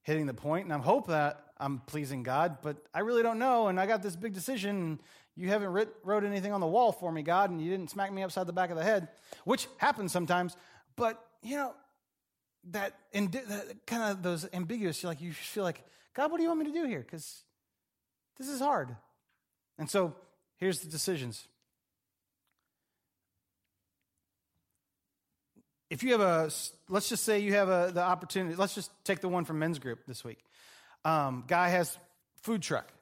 hitting 0.02 0.26
the 0.26 0.34
point 0.34 0.64
and 0.64 0.74
I 0.74 0.78
hope 0.78 1.08
that 1.08 1.46
I'm 1.58 1.78
pleasing 1.80 2.22
God, 2.22 2.58
but 2.62 2.76
I 2.92 3.00
really 3.00 3.22
don't 3.22 3.38
know. 3.38 3.68
And 3.68 3.78
I 3.78 3.86
got 3.86 4.02
this 4.02 4.16
big 4.16 4.34
decision 4.34 4.76
and 4.76 4.98
you 5.36 5.48
haven't 5.48 5.68
writ, 5.68 5.94
wrote 6.04 6.24
anything 6.24 6.52
on 6.52 6.60
the 6.60 6.66
wall 6.66 6.92
for 6.92 7.10
me, 7.10 7.22
God, 7.22 7.50
and 7.50 7.60
you 7.60 7.70
didn't 7.70 7.90
smack 7.90 8.12
me 8.12 8.22
upside 8.22 8.46
the 8.46 8.52
back 8.52 8.70
of 8.70 8.76
the 8.76 8.84
head, 8.84 9.08
which 9.44 9.68
happens 9.78 10.12
sometimes. 10.12 10.56
But, 10.96 11.22
you 11.42 11.56
know, 11.56 11.74
that, 12.72 12.98
that 13.12 13.86
kind 13.86 14.02
of 14.02 14.22
those 14.22 14.46
ambiguous, 14.52 15.02
you're 15.02 15.10
like, 15.10 15.20
you 15.20 15.32
feel 15.32 15.64
like, 15.64 15.82
God, 16.14 16.30
what 16.30 16.38
do 16.38 16.42
you 16.42 16.48
want 16.48 16.60
me 16.60 16.66
to 16.66 16.72
do 16.72 16.84
here? 16.86 17.00
Because 17.00 17.42
this 18.38 18.48
is 18.48 18.60
hard. 18.60 18.94
And 19.78 19.88
so 19.88 20.14
here's 20.60 20.80
the 20.80 20.90
decisions. 20.90 21.48
If 25.88 26.04
you 26.04 26.12
have 26.12 26.20
a, 26.20 26.50
let's 26.88 27.08
just 27.08 27.24
say 27.24 27.40
you 27.40 27.54
have 27.54 27.68
a, 27.68 27.90
the 27.92 28.02
opportunity, 28.02 28.54
let's 28.54 28.74
just 28.74 28.92
take 29.04 29.20
the 29.20 29.28
one 29.28 29.44
from 29.44 29.58
men's 29.58 29.80
group 29.80 30.06
this 30.06 30.22
week. 30.22 30.38
Um, 31.04 31.44
guy 31.48 31.70
has 31.70 31.98
food 32.42 32.62
truck. 32.62 32.92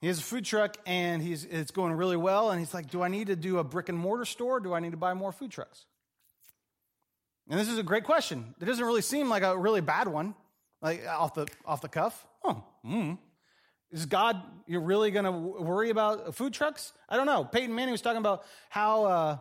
He 0.00 0.08
has 0.08 0.18
a 0.18 0.22
food 0.22 0.44
truck 0.44 0.76
and 0.86 1.22
he's, 1.22 1.44
it's 1.44 1.70
going 1.70 1.92
really 1.92 2.16
well. 2.16 2.50
And 2.50 2.58
he's 2.58 2.74
like, 2.74 2.90
Do 2.90 3.02
I 3.02 3.08
need 3.08 3.28
to 3.28 3.36
do 3.36 3.58
a 3.58 3.64
brick 3.64 3.88
and 3.88 3.96
mortar 3.96 4.24
store? 4.24 4.58
do 4.58 4.74
I 4.74 4.80
need 4.80 4.90
to 4.90 4.96
buy 4.96 5.14
more 5.14 5.30
food 5.30 5.50
trucks? 5.50 5.84
And 7.48 7.60
this 7.60 7.68
is 7.68 7.78
a 7.78 7.84
great 7.84 8.04
question. 8.04 8.54
It 8.60 8.64
doesn't 8.64 8.84
really 8.84 9.02
seem 9.02 9.28
like 9.28 9.44
a 9.44 9.56
really 9.56 9.80
bad 9.80 10.08
one, 10.08 10.34
like 10.82 11.06
off 11.06 11.34
the, 11.34 11.46
off 11.64 11.80
the 11.80 11.88
cuff. 11.88 12.26
Oh, 12.44 12.64
mm. 12.84 13.18
Is 13.92 14.06
God, 14.06 14.42
you're 14.66 14.80
really 14.80 15.10
going 15.10 15.24
to 15.24 15.32
worry 15.32 15.90
about 15.90 16.34
food 16.34 16.52
trucks? 16.52 16.92
I 17.08 17.16
don't 17.16 17.26
know. 17.26 17.44
Peyton 17.44 17.74
Manning 17.74 17.92
was 17.92 18.02
talking 18.02 18.18
about 18.18 18.44
how, 18.68 19.04
uh, 19.04 19.38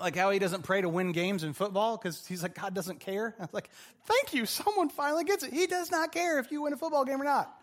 like 0.00 0.16
how 0.16 0.30
he 0.30 0.38
doesn't 0.38 0.62
pray 0.62 0.80
to 0.80 0.88
win 0.88 1.12
games 1.12 1.44
in 1.44 1.52
football 1.52 1.96
because 1.96 2.26
he's 2.26 2.42
like, 2.42 2.54
God 2.54 2.74
doesn't 2.74 3.00
care. 3.00 3.34
I 3.38 3.42
was 3.42 3.54
like, 3.54 3.70
thank 4.06 4.34
you. 4.34 4.44
Someone 4.46 4.88
finally 4.88 5.24
gets 5.24 5.44
it. 5.44 5.52
He 5.52 5.66
does 5.66 5.90
not 5.90 6.12
care 6.12 6.38
if 6.38 6.50
you 6.50 6.62
win 6.62 6.72
a 6.72 6.76
football 6.76 7.04
game 7.04 7.20
or 7.20 7.24
not. 7.24 7.54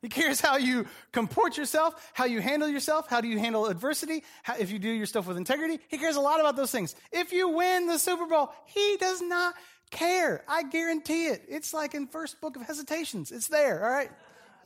He 0.00 0.08
cares 0.08 0.40
how 0.40 0.56
you 0.56 0.86
comport 1.10 1.56
yourself, 1.56 2.12
how 2.14 2.24
you 2.24 2.40
handle 2.40 2.68
yourself, 2.68 3.08
how 3.08 3.20
do 3.20 3.26
you 3.26 3.38
handle 3.38 3.66
adversity, 3.66 4.22
how, 4.44 4.54
if 4.56 4.70
you 4.70 4.78
do 4.78 4.88
your 4.88 5.06
stuff 5.06 5.26
with 5.26 5.36
integrity. 5.36 5.80
He 5.88 5.98
cares 5.98 6.14
a 6.14 6.20
lot 6.20 6.38
about 6.38 6.54
those 6.54 6.70
things. 6.70 6.94
If 7.10 7.32
you 7.32 7.48
win 7.48 7.86
the 7.86 7.98
Super 7.98 8.26
Bowl, 8.26 8.52
he 8.66 8.96
does 9.00 9.20
not 9.20 9.54
care. 9.90 10.44
I 10.46 10.62
guarantee 10.62 11.26
it. 11.26 11.42
It's 11.48 11.74
like 11.74 11.94
in 11.94 12.06
first 12.06 12.40
book 12.40 12.54
of 12.54 12.62
hesitations. 12.62 13.32
It's 13.32 13.48
there, 13.48 13.84
all 13.84 13.90
right? 13.90 14.10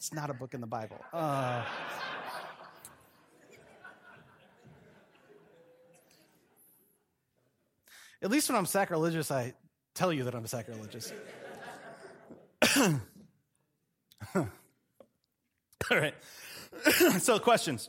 It's 0.02 0.12
not 0.12 0.30
a 0.30 0.34
book 0.34 0.52
in 0.52 0.60
the 0.60 0.66
Bible. 0.66 0.98
Uh, 1.12 1.64
at 8.20 8.28
least 8.28 8.48
when 8.48 8.58
I'm 8.58 8.66
sacrilegious, 8.66 9.30
I 9.30 9.54
tell 9.94 10.12
you 10.12 10.24
that 10.24 10.34
I'm 10.34 10.48
sacrilegious. 10.48 11.12
All 12.74 14.48
right. 15.92 16.14
so, 17.20 17.38
questions. 17.38 17.88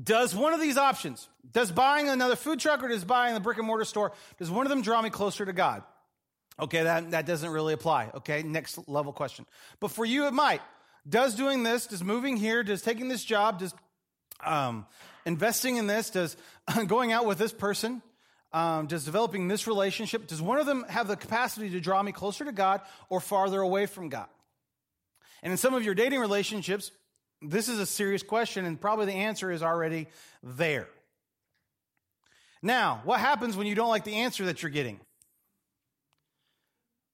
Does 0.00 0.36
one 0.36 0.54
of 0.54 0.60
these 0.60 0.76
options, 0.76 1.28
does 1.50 1.72
buying 1.72 2.08
another 2.08 2.36
food 2.36 2.60
truck 2.60 2.80
or 2.80 2.86
does 2.86 3.04
buying 3.04 3.34
the 3.34 3.40
brick 3.40 3.58
and 3.58 3.66
mortar 3.66 3.84
store, 3.84 4.12
does 4.38 4.52
one 4.52 4.66
of 4.66 4.70
them 4.70 4.82
draw 4.82 5.02
me 5.02 5.10
closer 5.10 5.44
to 5.44 5.52
God? 5.52 5.82
Okay, 6.60 6.84
that, 6.84 7.10
that 7.10 7.26
doesn't 7.26 7.50
really 7.50 7.74
apply. 7.74 8.12
Okay, 8.14 8.44
next 8.44 8.86
level 8.88 9.12
question. 9.12 9.46
But 9.80 9.90
for 9.90 10.04
you, 10.04 10.28
it 10.28 10.32
might. 10.32 10.60
Does 11.08 11.34
doing 11.34 11.62
this, 11.62 11.86
does 11.86 12.04
moving 12.04 12.36
here, 12.36 12.62
does 12.62 12.82
taking 12.82 13.08
this 13.08 13.24
job, 13.24 13.60
does 13.60 13.74
um, 14.44 14.86
investing 15.24 15.76
in 15.76 15.86
this, 15.86 16.10
does 16.10 16.36
going 16.86 17.12
out 17.12 17.26
with 17.26 17.38
this 17.38 17.52
person, 17.52 18.02
um, 18.52 18.86
does 18.86 19.04
developing 19.04 19.48
this 19.48 19.66
relationship, 19.66 20.26
does 20.26 20.42
one 20.42 20.58
of 20.58 20.66
them 20.66 20.84
have 20.88 21.08
the 21.08 21.16
capacity 21.16 21.70
to 21.70 21.80
draw 21.80 22.02
me 22.02 22.12
closer 22.12 22.44
to 22.44 22.52
God 22.52 22.80
or 23.08 23.20
farther 23.20 23.60
away 23.60 23.86
from 23.86 24.08
God? 24.08 24.28
And 25.42 25.52
in 25.52 25.56
some 25.56 25.74
of 25.74 25.84
your 25.84 25.94
dating 25.94 26.20
relationships, 26.20 26.90
this 27.40 27.68
is 27.68 27.78
a 27.78 27.86
serious 27.86 28.22
question, 28.22 28.66
and 28.66 28.78
probably 28.78 29.06
the 29.06 29.12
answer 29.12 29.50
is 29.50 29.62
already 29.62 30.08
there. 30.42 30.88
Now, 32.62 33.00
what 33.04 33.20
happens 33.20 33.56
when 33.56 33.66
you 33.66 33.74
don't 33.74 33.88
like 33.88 34.04
the 34.04 34.16
answer 34.16 34.44
that 34.46 34.62
you're 34.62 34.70
getting? 34.70 35.00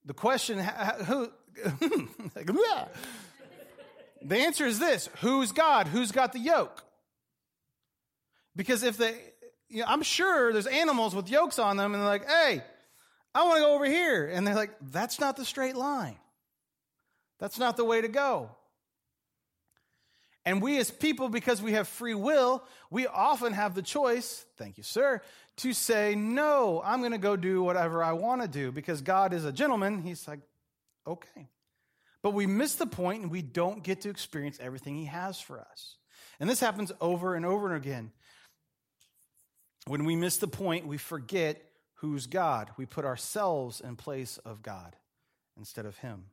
The 0.05 0.15
question, 0.15 0.59
who, 0.59 1.31
the 4.27 4.37
answer 4.37 4.67
is 4.67 4.79
this 4.79 5.09
Who's 5.21 5.53
God? 5.53 5.89
Who's 5.89 6.13
got 6.13 6.33
the 6.33 6.39
yoke? 6.39 6.83
Because 8.55 8.83
if 8.83 8.97
they, 8.97 9.15
you 9.69 9.81
know, 9.81 9.87
I'm 9.89 10.03
sure 10.03 10.53
there's 10.53 10.67
animals 10.67 11.15
with 11.15 11.31
yokes 11.31 11.59
on 11.59 11.77
them, 11.77 11.93
and 11.95 12.03
they're 12.03 12.09
like, 12.09 12.27
hey, 12.27 12.63
I 13.35 13.45
want 13.45 13.57
to 13.57 13.61
go 13.61 13.75
over 13.75 13.85
here. 13.85 14.27
And 14.27 14.47
they're 14.47 14.55
like, 14.55 14.75
that's 14.81 15.21
not 15.21 15.37
the 15.37 15.45
straight 15.45 15.77
line. 15.77 16.17
That's 17.39 17.59
not 17.59 17.77
the 17.77 17.85
way 17.85 18.01
to 18.01 18.09
go. 18.09 18.51
And 20.47 20.63
we 20.63 20.79
as 20.79 20.91
people, 20.91 21.29
because 21.29 21.61
we 21.61 21.73
have 21.73 21.89
free 21.89 22.15
will, 22.15 22.65
we 22.89 23.07
often 23.07 23.53
have 23.53 23.75
the 23.75 23.83
choice, 23.83 24.47
thank 24.57 24.79
you, 24.79 24.85
sir, 24.85 25.21
to 25.57 25.73
say, 25.73 26.15
no, 26.15 26.81
I'm 26.85 27.01
going 27.01 27.13
to 27.13 27.19
go 27.19 27.37
do 27.37 27.63
whatever 27.63 28.03
I 28.03 28.13
want 28.13 28.43
to 28.43 28.49
do 28.49 28.71
because 28.71 29.03
God 29.03 29.35
is 29.35 29.45
a 29.45 29.53
gentleman. 29.53 30.03
He's 30.03 30.27
like, 30.27 30.41
okay. 31.07 31.49
But 32.27 32.35
we 32.35 32.49
miss 32.49 32.75
the 32.75 32.89
point 32.89 33.23
and 33.23 33.31
we 33.31 33.41
don't 33.41 33.85
get 33.85 34.01
to 34.01 34.11
experience 34.11 34.59
everything 34.61 34.97
He 34.97 35.05
has 35.05 35.41
for 35.41 35.61
us. 35.61 35.95
And 36.41 36.51
this 36.51 36.59
happens 36.59 36.91
over 37.01 37.37
and 37.37 37.47
over 37.47 37.69
and 37.69 37.77
again. 37.77 38.11
When 39.87 40.05
we 40.05 40.17
miss 40.17 40.39
the 40.39 40.49
point, 40.49 40.89
we 40.89 40.99
forget 40.99 41.63
who's 41.99 42.27
God. 42.27 42.69
We 42.77 42.85
put 42.85 43.05
ourselves 43.05 43.81
in 43.81 43.95
place 43.95 44.39
of 44.39 44.61
God 44.61 44.97
instead 45.57 45.87
of 45.87 45.99
Him. 45.99 46.25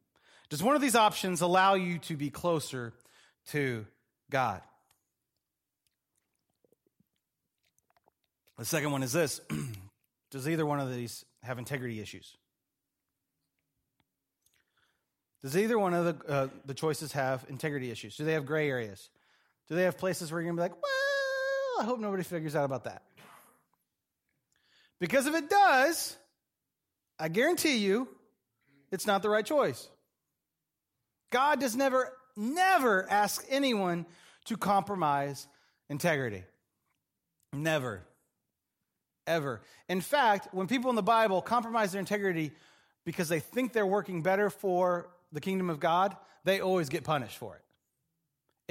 Does 0.50 0.64
one 0.64 0.76
of 0.76 0.82
these 0.82 0.96
options 0.96 1.42
allow 1.42 1.76
you 1.76 2.00
to 2.00 2.18
be 2.18 2.32
closer 2.32 2.96
to 3.50 3.86
God. 4.32 4.64
The 8.58 8.66
second 8.66 8.92
one 8.92 9.04
is 9.04 9.14
this 9.14 9.42
Does 10.32 10.50
either 10.50 10.66
one 10.66 10.80
of 10.80 10.92
these 10.92 11.24
have 11.44 11.60
integrity 11.60 12.02
issues? 12.02 12.36
Does 15.44 15.58
either 15.58 15.78
one 15.78 15.94
of 15.94 16.06
the, 16.06 16.32
uh, 16.32 16.48
the 16.66 16.74
choices 16.74 17.12
have 17.12 17.46
integrity 17.50 17.92
issues? 17.92 18.16
Do 18.16 18.24
they 18.24 18.34
have 18.34 18.46
gray 18.46 18.70
areas? 18.70 19.10
Do 19.68 19.76
they 19.76 19.84
have 19.84 19.98
places 19.98 20.32
where 20.32 20.42
you're 20.42 20.54
going 20.54 20.58
to 20.58 20.62
be 20.62 20.70
like, 20.70 20.82
well, 20.82 21.82
I 21.82 21.84
hope 21.84 22.00
nobody 22.00 22.24
figures 22.24 22.56
out 22.56 22.64
about 22.64 22.86
that? 22.86 23.04
Because 25.00 25.28
if 25.28 25.36
it 25.36 25.50
does, 25.50 26.16
I 27.20 27.28
guarantee 27.28 27.78
you 27.78 28.08
it's 28.90 29.06
not 29.06 29.22
the 29.22 29.30
right 29.30 29.46
choice. 29.46 29.90
God 31.30 31.60
does 31.60 31.76
never, 31.76 32.14
never 32.38 33.10
ask 33.10 33.44
anyone 33.50 34.06
to 34.46 34.56
compromise 34.56 35.48
integrity. 35.90 36.44
Never. 37.52 38.04
Ever. 39.28 39.62
In 39.90 40.00
fact, 40.00 40.54
when 40.54 40.68
people 40.68 40.90
in 40.90 40.96
the 40.96 41.04
Bible 41.04 41.42
compromise 41.42 41.92
their 41.92 42.00
integrity 42.00 42.52
because 43.04 43.28
they 43.28 43.40
think 43.42 43.74
they're 43.74 43.86
working 43.86 44.22
better 44.22 44.50
for 44.50 45.10
the 45.34 45.42
kingdom 45.42 45.70
of 45.70 45.80
God, 45.80 46.16
they 46.46 46.62
always 46.62 46.88
get 46.88 47.04
punished 47.04 47.38
for 47.38 47.56
it. 47.56 47.62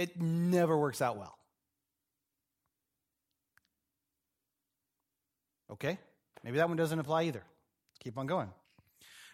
It 0.02 0.20
never 0.20 0.78
works 0.78 1.02
out 1.02 1.18
well. 1.18 1.36
Okay? 5.70 5.98
Maybe 6.42 6.56
that 6.58 6.68
one 6.68 6.76
doesn't 6.76 6.98
apply 6.98 7.24
either. 7.24 7.42
Keep 8.00 8.16
on 8.18 8.26
going. 8.26 8.50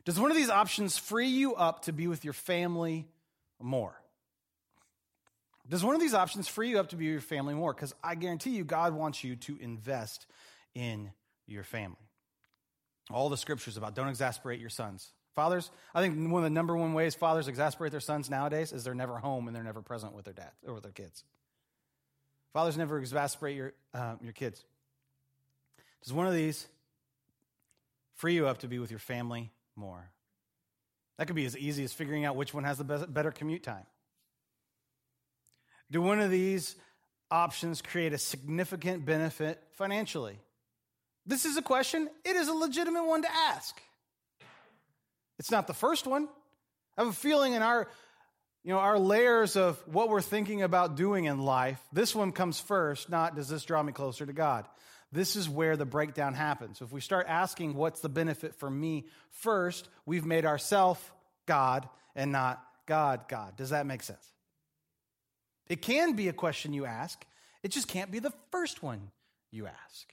Does 0.05 0.19
one 0.19 0.31
of 0.31 0.37
these 0.37 0.51
options 0.51 0.97
free 0.97 1.29
you 1.29 1.55
up 1.55 1.83
to 1.83 1.93
be 1.93 2.07
with 2.07 2.25
your 2.25 2.33
family 2.33 3.07
more? 3.61 3.95
Does 5.69 5.85
one 5.85 5.95
of 5.95 6.01
these 6.01 6.15
options 6.15 6.49
free 6.49 6.71
you 6.71 6.81
up 6.81 6.89
to 6.91 6.97
be 6.97 7.07
with 7.07 7.13
your 7.13 7.21
family 7.21 7.55
more? 7.55 7.75
Because 7.75 7.95
I 8.03 8.15
guarantee 8.15 8.51
you, 8.51 8.65
God 8.65 8.95
wants 8.95 9.23
you 9.23 9.37
to 9.37 9.59
invest 9.61 10.27
in 10.75 11.13
your 11.47 11.63
family. 11.63 11.97
All 13.11 13.29
the 13.29 13.37
scriptures 13.37 13.77
about 13.77 13.95
don't 13.95 14.09
exasperate 14.09 14.61
your 14.61 14.71
sons. 14.71 15.11
Fathers, 15.39 15.71
I 15.95 16.01
think 16.01 16.17
one 16.33 16.43
of 16.43 16.51
the 16.51 16.51
number 16.51 16.77
one 16.77 16.95
ways 16.95 17.15
fathers 17.15 17.47
exasperate 17.47 17.93
their 17.93 18.01
sons 18.01 18.29
nowadays 18.29 18.73
is 18.73 18.83
they're 18.83 18.93
never 18.93 19.19
home 19.19 19.47
and 19.47 19.55
they're 19.55 19.63
never 19.63 19.81
present 19.81 20.13
with 20.13 20.25
their 20.25 20.35
dad 20.35 20.51
or 20.67 20.75
with 20.75 20.83
their 20.83 20.91
kids. 20.91 21.23
Fathers 22.53 22.77
never 22.77 22.99
exasperate 22.99 23.55
your, 23.55 23.73
uh, 23.95 24.17
your 24.21 24.33
kids. 24.33 24.65
Does 26.03 26.13
one 26.13 26.27
of 26.27 26.35
these 26.35 26.67
free 28.15 28.35
you 28.35 28.49
up 28.49 28.59
to 28.59 28.67
be 28.67 28.81
with 28.81 28.91
your 28.91 28.99
family 28.99 29.53
more? 29.77 30.11
That 31.19 31.29
could 31.29 31.37
be 31.37 31.47
as 31.47 31.57
easy 31.57 31.85
as 31.85 31.93
figuring 31.93 32.25
out 32.25 32.35
which 32.35 32.53
one 32.53 32.65
has 32.65 32.79
the 32.79 33.07
better 33.09 33.31
commute 33.31 33.63
time. 33.63 33.87
Do 35.89 36.03
one 36.03 36.19
of 36.19 36.33
these 36.33 36.75
options 37.31 37.81
create 37.81 38.13
a 38.13 38.19
significant 38.19 39.07
benefit 39.07 39.63
financially? 39.75 40.41
This 41.27 41.45
is 41.45 41.57
a 41.57 41.63
question, 41.63 42.09
it 42.25 42.35
is 42.35 42.49
a 42.49 42.55
legitimate 42.55 43.05
one 43.05 43.23
to 43.23 43.33
ask. 43.33 43.81
It's 45.39 45.51
not 45.51 45.67
the 45.67 45.75
first 45.75 46.07
one. 46.07 46.29
I 46.97 47.03
have 47.03 47.11
a 47.11 47.17
feeling 47.17 47.53
in 47.53 47.63
our 47.63 47.89
you 48.65 48.75
know, 48.75 48.81
our 48.81 48.99
layers 48.99 49.57
of 49.57 49.83
what 49.87 50.09
we're 50.09 50.21
thinking 50.21 50.63
about 50.63 50.97
doing 50.97 51.25
in 51.25 51.39
life, 51.39 51.81
this 51.93 52.15
one 52.15 52.33
comes 52.33 52.61
first, 52.61 53.09
not 53.09 53.35
does 53.35 53.49
this 53.49 53.65
draw 53.65 53.83
me 53.83 53.93
closer 53.93 54.27
to 54.27 54.33
God? 54.33 54.67
This 55.11 55.37
is 55.37 55.49
where 55.49 55.77
the 55.77 55.87
breakdown 55.87 56.35
happens. 56.35 56.83
If 56.83 56.93
we 56.93 57.01
start 57.01 57.27
asking 57.29 57.75
what's 57.75 58.01
the 58.01 58.11
benefit 58.11 58.55
for 58.55 58.69
me 58.69 59.07
first, 59.31 59.89
we've 60.05 60.27
made 60.27 60.45
ourselves 60.45 61.01
God 61.47 61.89
and 62.15 62.31
not 62.31 62.63
God 62.85 63.27
God. 63.29 63.57
Does 63.57 63.71
that 63.71 63.87
make 63.87 64.03
sense? 64.03 64.27
It 65.69 65.81
can 65.81 66.13
be 66.13 66.29
a 66.29 66.33
question 66.33 66.73
you 66.73 66.85
ask, 66.85 67.25
it 67.63 67.69
just 67.69 67.89
can't 67.89 68.11
be 68.11 68.19
the 68.19 68.33
first 68.51 68.83
one 68.83 69.11
you 69.51 69.67
ask. 69.67 70.13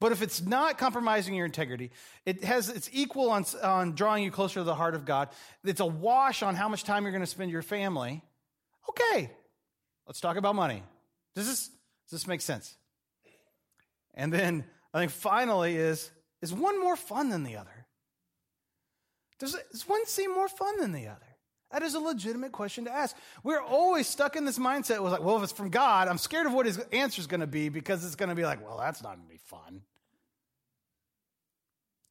But 0.00 0.12
if 0.12 0.22
it's 0.22 0.40
not 0.40 0.78
compromising 0.78 1.34
your 1.34 1.44
integrity, 1.44 1.90
it 2.24 2.42
has 2.42 2.70
it's 2.70 2.88
equal 2.92 3.30
on, 3.30 3.44
on 3.62 3.94
drawing 3.94 4.24
you 4.24 4.30
closer 4.30 4.60
to 4.60 4.64
the 4.64 4.74
heart 4.74 4.94
of 4.94 5.04
God. 5.04 5.28
It's 5.62 5.80
a 5.80 5.86
wash 5.86 6.42
on 6.42 6.54
how 6.54 6.68
much 6.68 6.84
time 6.84 7.04
you're 7.04 7.12
going 7.12 7.22
to 7.22 7.26
spend 7.26 7.50
your 7.50 7.62
family. 7.62 8.22
Okay, 8.88 9.30
let's 10.06 10.20
talk 10.20 10.36
about 10.36 10.54
money. 10.54 10.82
Does 11.34 11.46
this 11.46 11.68
does 11.68 12.20
this 12.22 12.26
make 12.26 12.40
sense? 12.40 12.74
And 14.14 14.32
then 14.32 14.64
I 14.94 15.00
think 15.00 15.12
finally 15.12 15.76
is 15.76 16.10
is 16.40 16.52
one 16.52 16.80
more 16.80 16.96
fun 16.96 17.28
than 17.28 17.44
the 17.44 17.56
other? 17.56 17.86
Does, 19.38 19.56
does 19.70 19.88
one 19.88 20.06
seem 20.06 20.32
more 20.32 20.48
fun 20.48 20.78
than 20.80 20.92
the 20.92 21.08
other? 21.08 21.29
That 21.72 21.82
is 21.82 21.94
a 21.94 22.00
legitimate 22.00 22.52
question 22.52 22.86
to 22.86 22.92
ask. 22.92 23.16
We're 23.44 23.60
always 23.60 24.08
stuck 24.08 24.34
in 24.34 24.44
this 24.44 24.58
mindset. 24.58 24.96
It 24.96 25.02
was 25.02 25.12
like, 25.12 25.22
well, 25.22 25.36
if 25.36 25.44
it's 25.44 25.52
from 25.52 25.70
God, 25.70 26.08
I'm 26.08 26.18
scared 26.18 26.46
of 26.46 26.52
what 26.52 26.66
his 26.66 26.78
answer 26.92 27.20
is 27.20 27.26
going 27.26 27.40
to 27.40 27.46
be 27.46 27.68
because 27.68 28.04
it's 28.04 28.16
going 28.16 28.28
to 28.28 28.34
be 28.34 28.44
like, 28.44 28.64
well, 28.66 28.76
that's 28.76 29.02
not 29.02 29.16
going 29.16 29.26
to 29.26 29.32
be 29.32 29.40
fun. 29.44 29.82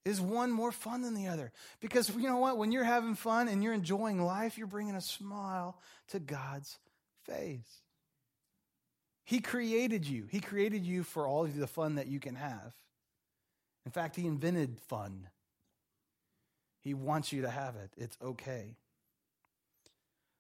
Is 0.06 0.22
one 0.22 0.50
more 0.50 0.72
fun 0.72 1.02
than 1.02 1.14
the 1.14 1.28
other? 1.28 1.52
Because 1.82 2.10
you 2.16 2.28
know 2.28 2.38
what? 2.38 2.58
When 2.58 2.72
you're 2.72 2.86
having 2.86 3.16
fun 3.16 3.50
and 3.50 3.62
you're 3.62 3.74
enjoying 3.74 4.24
life, 4.24 4.58
you're 4.58 4.66
bringing 4.66 4.96
a 4.96 5.02
smile 5.02 5.78
to 6.08 6.20
God's 6.20 6.80
face. 7.26 7.82
He 9.26 9.42
created 9.42 10.08
you. 10.08 10.26
He 10.32 10.40
created 10.40 10.86
you 10.86 11.04
for 11.04 11.28
all 11.28 11.44
of 11.44 11.56
the 11.56 11.68
fun 11.68 11.96
that 11.96 12.08
you 12.08 12.20
can 12.20 12.36
have. 12.36 12.74
In 13.86 13.92
fact, 13.92 14.16
He 14.16 14.26
invented 14.26 14.80
fun. 14.88 15.28
He 16.82 16.94
wants 16.94 17.34
you 17.34 17.42
to 17.42 17.50
have 17.50 17.76
it. 17.76 17.92
It's 17.98 18.18
okay. 18.24 18.78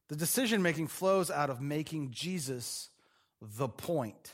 The 0.09 0.15
decision 0.15 0.61
making 0.61 0.87
flows 0.87 1.31
out 1.31 1.49
of 1.49 1.61
making 1.61 2.11
Jesus 2.11 2.89
the 3.41 3.69
point. 3.69 4.33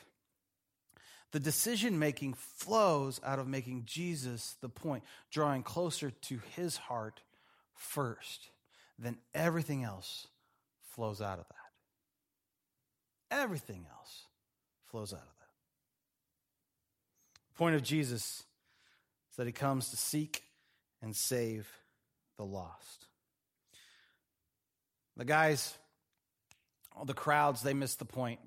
The 1.31 1.39
decision 1.39 1.99
making 1.99 2.33
flows 2.35 3.19
out 3.23 3.39
of 3.39 3.47
making 3.47 3.83
Jesus 3.85 4.55
the 4.61 4.69
point, 4.69 5.03
drawing 5.31 5.63
closer 5.63 6.09
to 6.09 6.39
his 6.55 6.77
heart 6.77 7.21
first. 7.73 8.49
Then 8.97 9.17
everything 9.33 9.83
else 9.83 10.27
flows 10.93 11.21
out 11.21 11.39
of 11.39 11.47
that. 11.49 11.55
Everything 13.38 13.85
else 13.99 14.23
flows 14.85 15.11
out 15.11 15.19
of 15.19 15.25
that. 15.25 15.49
The 17.49 17.57
point 17.57 17.75
of 17.75 17.83
Jesus 17.83 18.43
is 19.29 19.35
that 19.35 19.45
he 19.45 19.51
comes 19.51 19.89
to 19.89 19.97
seek 19.97 20.43
and 21.01 21.13
save 21.13 21.67
the 22.38 22.45
lost. 22.45 23.04
The 25.17 25.25
guys, 25.25 25.73
all 26.95 27.06
the 27.06 27.13
crowds, 27.13 27.62
they 27.62 27.73
missed 27.73 27.99
the 27.99 28.06
point. 28.06 28.39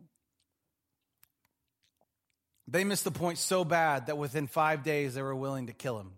They 2.67 2.85
missed 2.85 3.05
the 3.05 3.11
point 3.11 3.39
so 3.39 3.65
bad 3.65 4.07
that 4.07 4.19
within 4.19 4.47
five 4.47 4.83
days 4.83 5.15
they 5.15 5.23
were 5.23 5.35
willing 5.35 5.69
to 5.69 5.73
kill 5.73 5.99
him. 5.99 6.13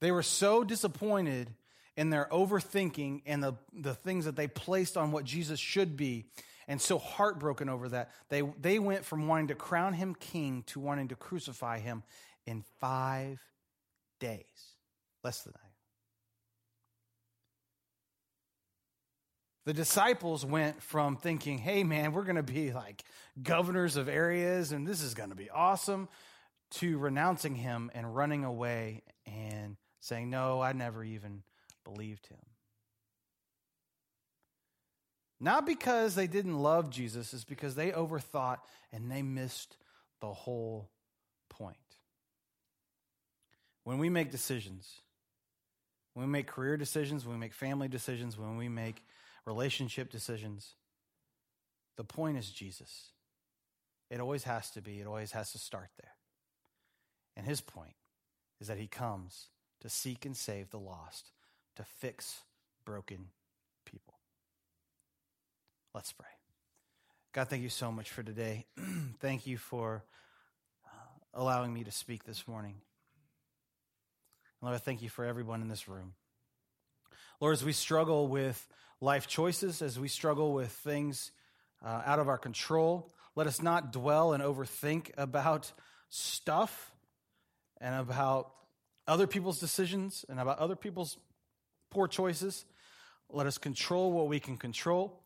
They 0.00 0.12
were 0.12 0.22
so 0.22 0.62
disappointed 0.62 1.50
in 1.96 2.10
their 2.10 2.28
overthinking 2.30 3.22
and 3.26 3.42
the, 3.42 3.54
the 3.72 3.94
things 3.94 4.26
that 4.26 4.36
they 4.36 4.46
placed 4.46 4.96
on 4.96 5.10
what 5.10 5.24
Jesus 5.24 5.58
should 5.58 5.96
be, 5.96 6.26
and 6.68 6.80
so 6.80 6.98
heartbroken 6.98 7.68
over 7.68 7.88
that, 7.88 8.10
they, 8.28 8.42
they 8.60 8.78
went 8.78 9.04
from 9.04 9.26
wanting 9.26 9.48
to 9.48 9.54
crown 9.54 9.94
him 9.94 10.14
king 10.14 10.62
to 10.66 10.80
wanting 10.80 11.08
to 11.08 11.16
crucify 11.16 11.78
him 11.78 12.02
in 12.44 12.64
five 12.80 13.40
days, 14.20 14.44
less 15.24 15.42
than 15.42 15.52
that. 15.54 15.65
The 19.66 19.74
disciples 19.74 20.46
went 20.46 20.80
from 20.80 21.16
thinking, 21.16 21.58
hey, 21.58 21.82
man, 21.82 22.12
we're 22.12 22.22
going 22.22 22.36
to 22.36 22.42
be 22.44 22.72
like 22.72 23.02
governors 23.42 23.96
of 23.96 24.08
areas 24.08 24.70
and 24.70 24.86
this 24.86 25.02
is 25.02 25.12
going 25.12 25.30
to 25.30 25.36
be 25.36 25.50
awesome, 25.50 26.08
to 26.70 26.98
renouncing 26.98 27.56
him 27.56 27.90
and 27.92 28.14
running 28.14 28.44
away 28.44 29.02
and 29.26 29.76
saying, 30.00 30.30
no, 30.30 30.60
I 30.60 30.72
never 30.72 31.02
even 31.02 31.42
believed 31.84 32.28
him. 32.28 32.38
Not 35.40 35.66
because 35.66 36.14
they 36.14 36.28
didn't 36.28 36.58
love 36.58 36.88
Jesus, 36.88 37.34
it's 37.34 37.44
because 37.44 37.74
they 37.74 37.90
overthought 37.90 38.58
and 38.92 39.10
they 39.10 39.22
missed 39.22 39.76
the 40.20 40.32
whole 40.32 40.90
point. 41.50 41.76
When 43.82 43.98
we 43.98 44.10
make 44.10 44.30
decisions, 44.30 44.88
when 46.14 46.26
we 46.26 46.32
make 46.32 46.46
career 46.46 46.76
decisions, 46.76 47.26
when 47.26 47.34
we 47.34 47.40
make 47.40 47.52
family 47.52 47.88
decisions, 47.88 48.38
when 48.38 48.56
we 48.56 48.68
make 48.68 49.02
relationship 49.46 50.10
decisions. 50.10 50.74
The 51.96 52.04
point 52.04 52.36
is 52.36 52.50
Jesus. 52.50 53.10
It 54.10 54.20
always 54.20 54.44
has 54.44 54.70
to 54.72 54.82
be, 54.82 55.00
it 55.00 55.06
always 55.06 55.32
has 55.32 55.52
to 55.52 55.58
start 55.58 55.88
there. 56.00 56.12
And 57.36 57.46
his 57.46 57.60
point 57.60 57.94
is 58.60 58.68
that 58.68 58.78
he 58.78 58.86
comes 58.86 59.48
to 59.80 59.88
seek 59.88 60.24
and 60.24 60.36
save 60.36 60.70
the 60.70 60.78
lost, 60.78 61.30
to 61.76 61.84
fix 61.84 62.40
broken 62.84 63.26
people. 63.84 64.14
Let's 65.94 66.12
pray. 66.12 66.26
God, 67.32 67.48
thank 67.48 67.62
you 67.62 67.68
so 67.68 67.92
much 67.92 68.10
for 68.10 68.22
today. 68.22 68.66
thank 69.20 69.46
you 69.46 69.58
for 69.58 70.04
uh, 70.86 70.88
allowing 71.34 71.74
me 71.74 71.84
to 71.84 71.90
speak 71.90 72.24
this 72.24 72.48
morning. 72.48 72.74
And 74.60 74.70
Lord, 74.70 74.80
thank 74.82 75.02
you 75.02 75.10
for 75.10 75.24
everyone 75.24 75.60
in 75.60 75.68
this 75.68 75.88
room. 75.88 76.14
Lord, 77.40 77.52
as 77.52 77.64
we 77.64 77.72
struggle 77.72 78.28
with 78.28 78.66
life 79.00 79.26
choices, 79.26 79.82
as 79.82 79.98
we 79.98 80.08
struggle 80.08 80.52
with 80.52 80.70
things 80.70 81.32
uh, 81.84 82.02
out 82.04 82.18
of 82.18 82.28
our 82.28 82.38
control, 82.38 83.12
let 83.34 83.46
us 83.46 83.62
not 83.62 83.92
dwell 83.92 84.32
and 84.32 84.42
overthink 84.42 85.10
about 85.16 85.72
stuff 86.08 86.92
and 87.80 87.94
about 87.94 88.50
other 89.06 89.26
people's 89.26 89.60
decisions 89.60 90.24
and 90.28 90.40
about 90.40 90.58
other 90.58 90.76
people's 90.76 91.18
poor 91.90 92.08
choices. 92.08 92.64
Let 93.30 93.46
us 93.46 93.58
control 93.58 94.12
what 94.12 94.28
we 94.28 94.40
can 94.40 94.56
control 94.56 95.20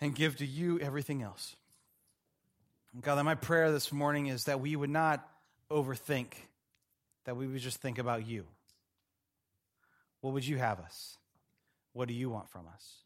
and 0.00 0.14
give 0.14 0.36
to 0.38 0.46
you 0.46 0.80
everything 0.80 1.22
else. 1.22 1.54
God, 3.00 3.22
my 3.24 3.34
prayer 3.34 3.72
this 3.72 3.92
morning 3.92 4.26
is 4.26 4.44
that 4.44 4.60
we 4.60 4.76
would 4.76 4.90
not 4.90 5.26
overthink, 5.70 6.32
that 7.24 7.36
we 7.36 7.46
would 7.46 7.60
just 7.60 7.80
think 7.80 7.98
about 7.98 8.26
you. 8.26 8.44
What 10.20 10.34
would 10.34 10.46
you 10.46 10.58
have 10.58 10.80
us? 10.80 11.16
What 11.92 12.08
do 12.08 12.14
you 12.14 12.30
want 12.30 12.48
from 12.48 12.66
us? 12.72 13.02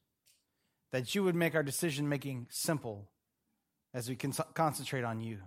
That 0.93 1.15
you 1.15 1.25
would 1.25 1.35
make 1.35 1.55
our 1.55 1.63
decision 1.63 2.09
making 2.09 2.47
simple 2.51 3.09
as 3.93 4.09
we 4.09 4.17
can 4.17 4.33
concentrate 4.55 5.05
on 5.05 5.21
you. 5.21 5.39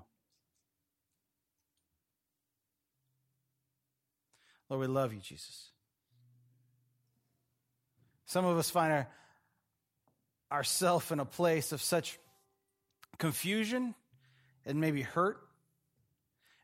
Lord, 4.69 4.81
we 4.81 4.87
love 4.87 5.13
you, 5.13 5.19
Jesus. 5.19 5.69
Some 8.25 8.45
of 8.45 8.57
us 8.57 8.69
find 8.69 8.93
our, 8.93 9.07
ourselves 10.51 11.11
in 11.11 11.19
a 11.19 11.25
place 11.25 11.71
of 11.71 11.81
such 11.81 12.19
confusion 13.17 13.95
and 14.65 14.79
maybe 14.79 15.01
hurt 15.01 15.39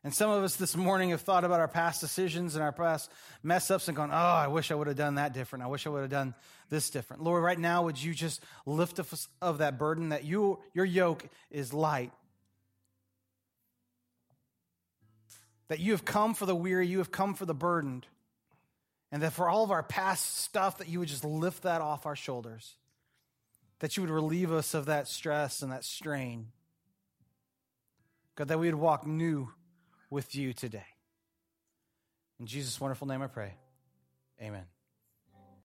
and 0.06 0.14
some 0.14 0.30
of 0.30 0.44
us 0.44 0.54
this 0.54 0.76
morning 0.76 1.10
have 1.10 1.22
thought 1.22 1.42
about 1.42 1.58
our 1.58 1.66
past 1.66 2.00
decisions 2.00 2.54
and 2.54 2.62
our 2.62 2.70
past 2.70 3.10
mess 3.42 3.72
ups 3.72 3.88
and 3.88 3.96
gone, 3.96 4.12
oh, 4.12 4.14
I 4.14 4.46
wish 4.46 4.70
I 4.70 4.76
would 4.76 4.86
have 4.86 4.94
done 4.94 5.16
that 5.16 5.32
different. 5.32 5.64
I 5.64 5.66
wish 5.66 5.84
I 5.84 5.90
would 5.90 6.02
have 6.02 6.10
done 6.10 6.32
this 6.70 6.90
different. 6.90 7.24
Lord, 7.24 7.42
right 7.42 7.58
now, 7.58 7.82
would 7.82 8.00
you 8.00 8.14
just 8.14 8.40
lift 8.66 9.00
us 9.00 9.26
of 9.42 9.58
that 9.58 9.80
burden 9.80 10.10
that 10.10 10.22
you, 10.22 10.60
your 10.74 10.84
yoke 10.84 11.24
is 11.50 11.74
light? 11.74 12.12
That 15.66 15.80
you 15.80 15.90
have 15.90 16.04
come 16.04 16.34
for 16.34 16.46
the 16.46 16.54
weary, 16.54 16.86
you 16.86 16.98
have 16.98 17.10
come 17.10 17.34
for 17.34 17.44
the 17.44 17.52
burdened. 17.52 18.06
And 19.10 19.24
that 19.24 19.32
for 19.32 19.48
all 19.48 19.64
of 19.64 19.72
our 19.72 19.82
past 19.82 20.38
stuff, 20.38 20.78
that 20.78 20.88
you 20.88 21.00
would 21.00 21.08
just 21.08 21.24
lift 21.24 21.64
that 21.64 21.80
off 21.80 22.06
our 22.06 22.14
shoulders. 22.14 22.76
That 23.80 23.96
you 23.96 24.04
would 24.04 24.10
relieve 24.10 24.52
us 24.52 24.72
of 24.72 24.86
that 24.86 25.08
stress 25.08 25.62
and 25.62 25.72
that 25.72 25.82
strain. 25.82 26.52
God, 28.36 28.46
that 28.46 28.60
we 28.60 28.68
would 28.68 28.76
walk 28.76 29.04
new 29.04 29.48
with 30.16 30.34
you 30.34 30.54
today. 30.54 30.86
In 32.40 32.46
Jesus' 32.46 32.80
wonderful 32.80 33.06
name 33.06 33.20
I 33.20 33.26
pray. 33.26 33.52
Amen. 34.40 34.64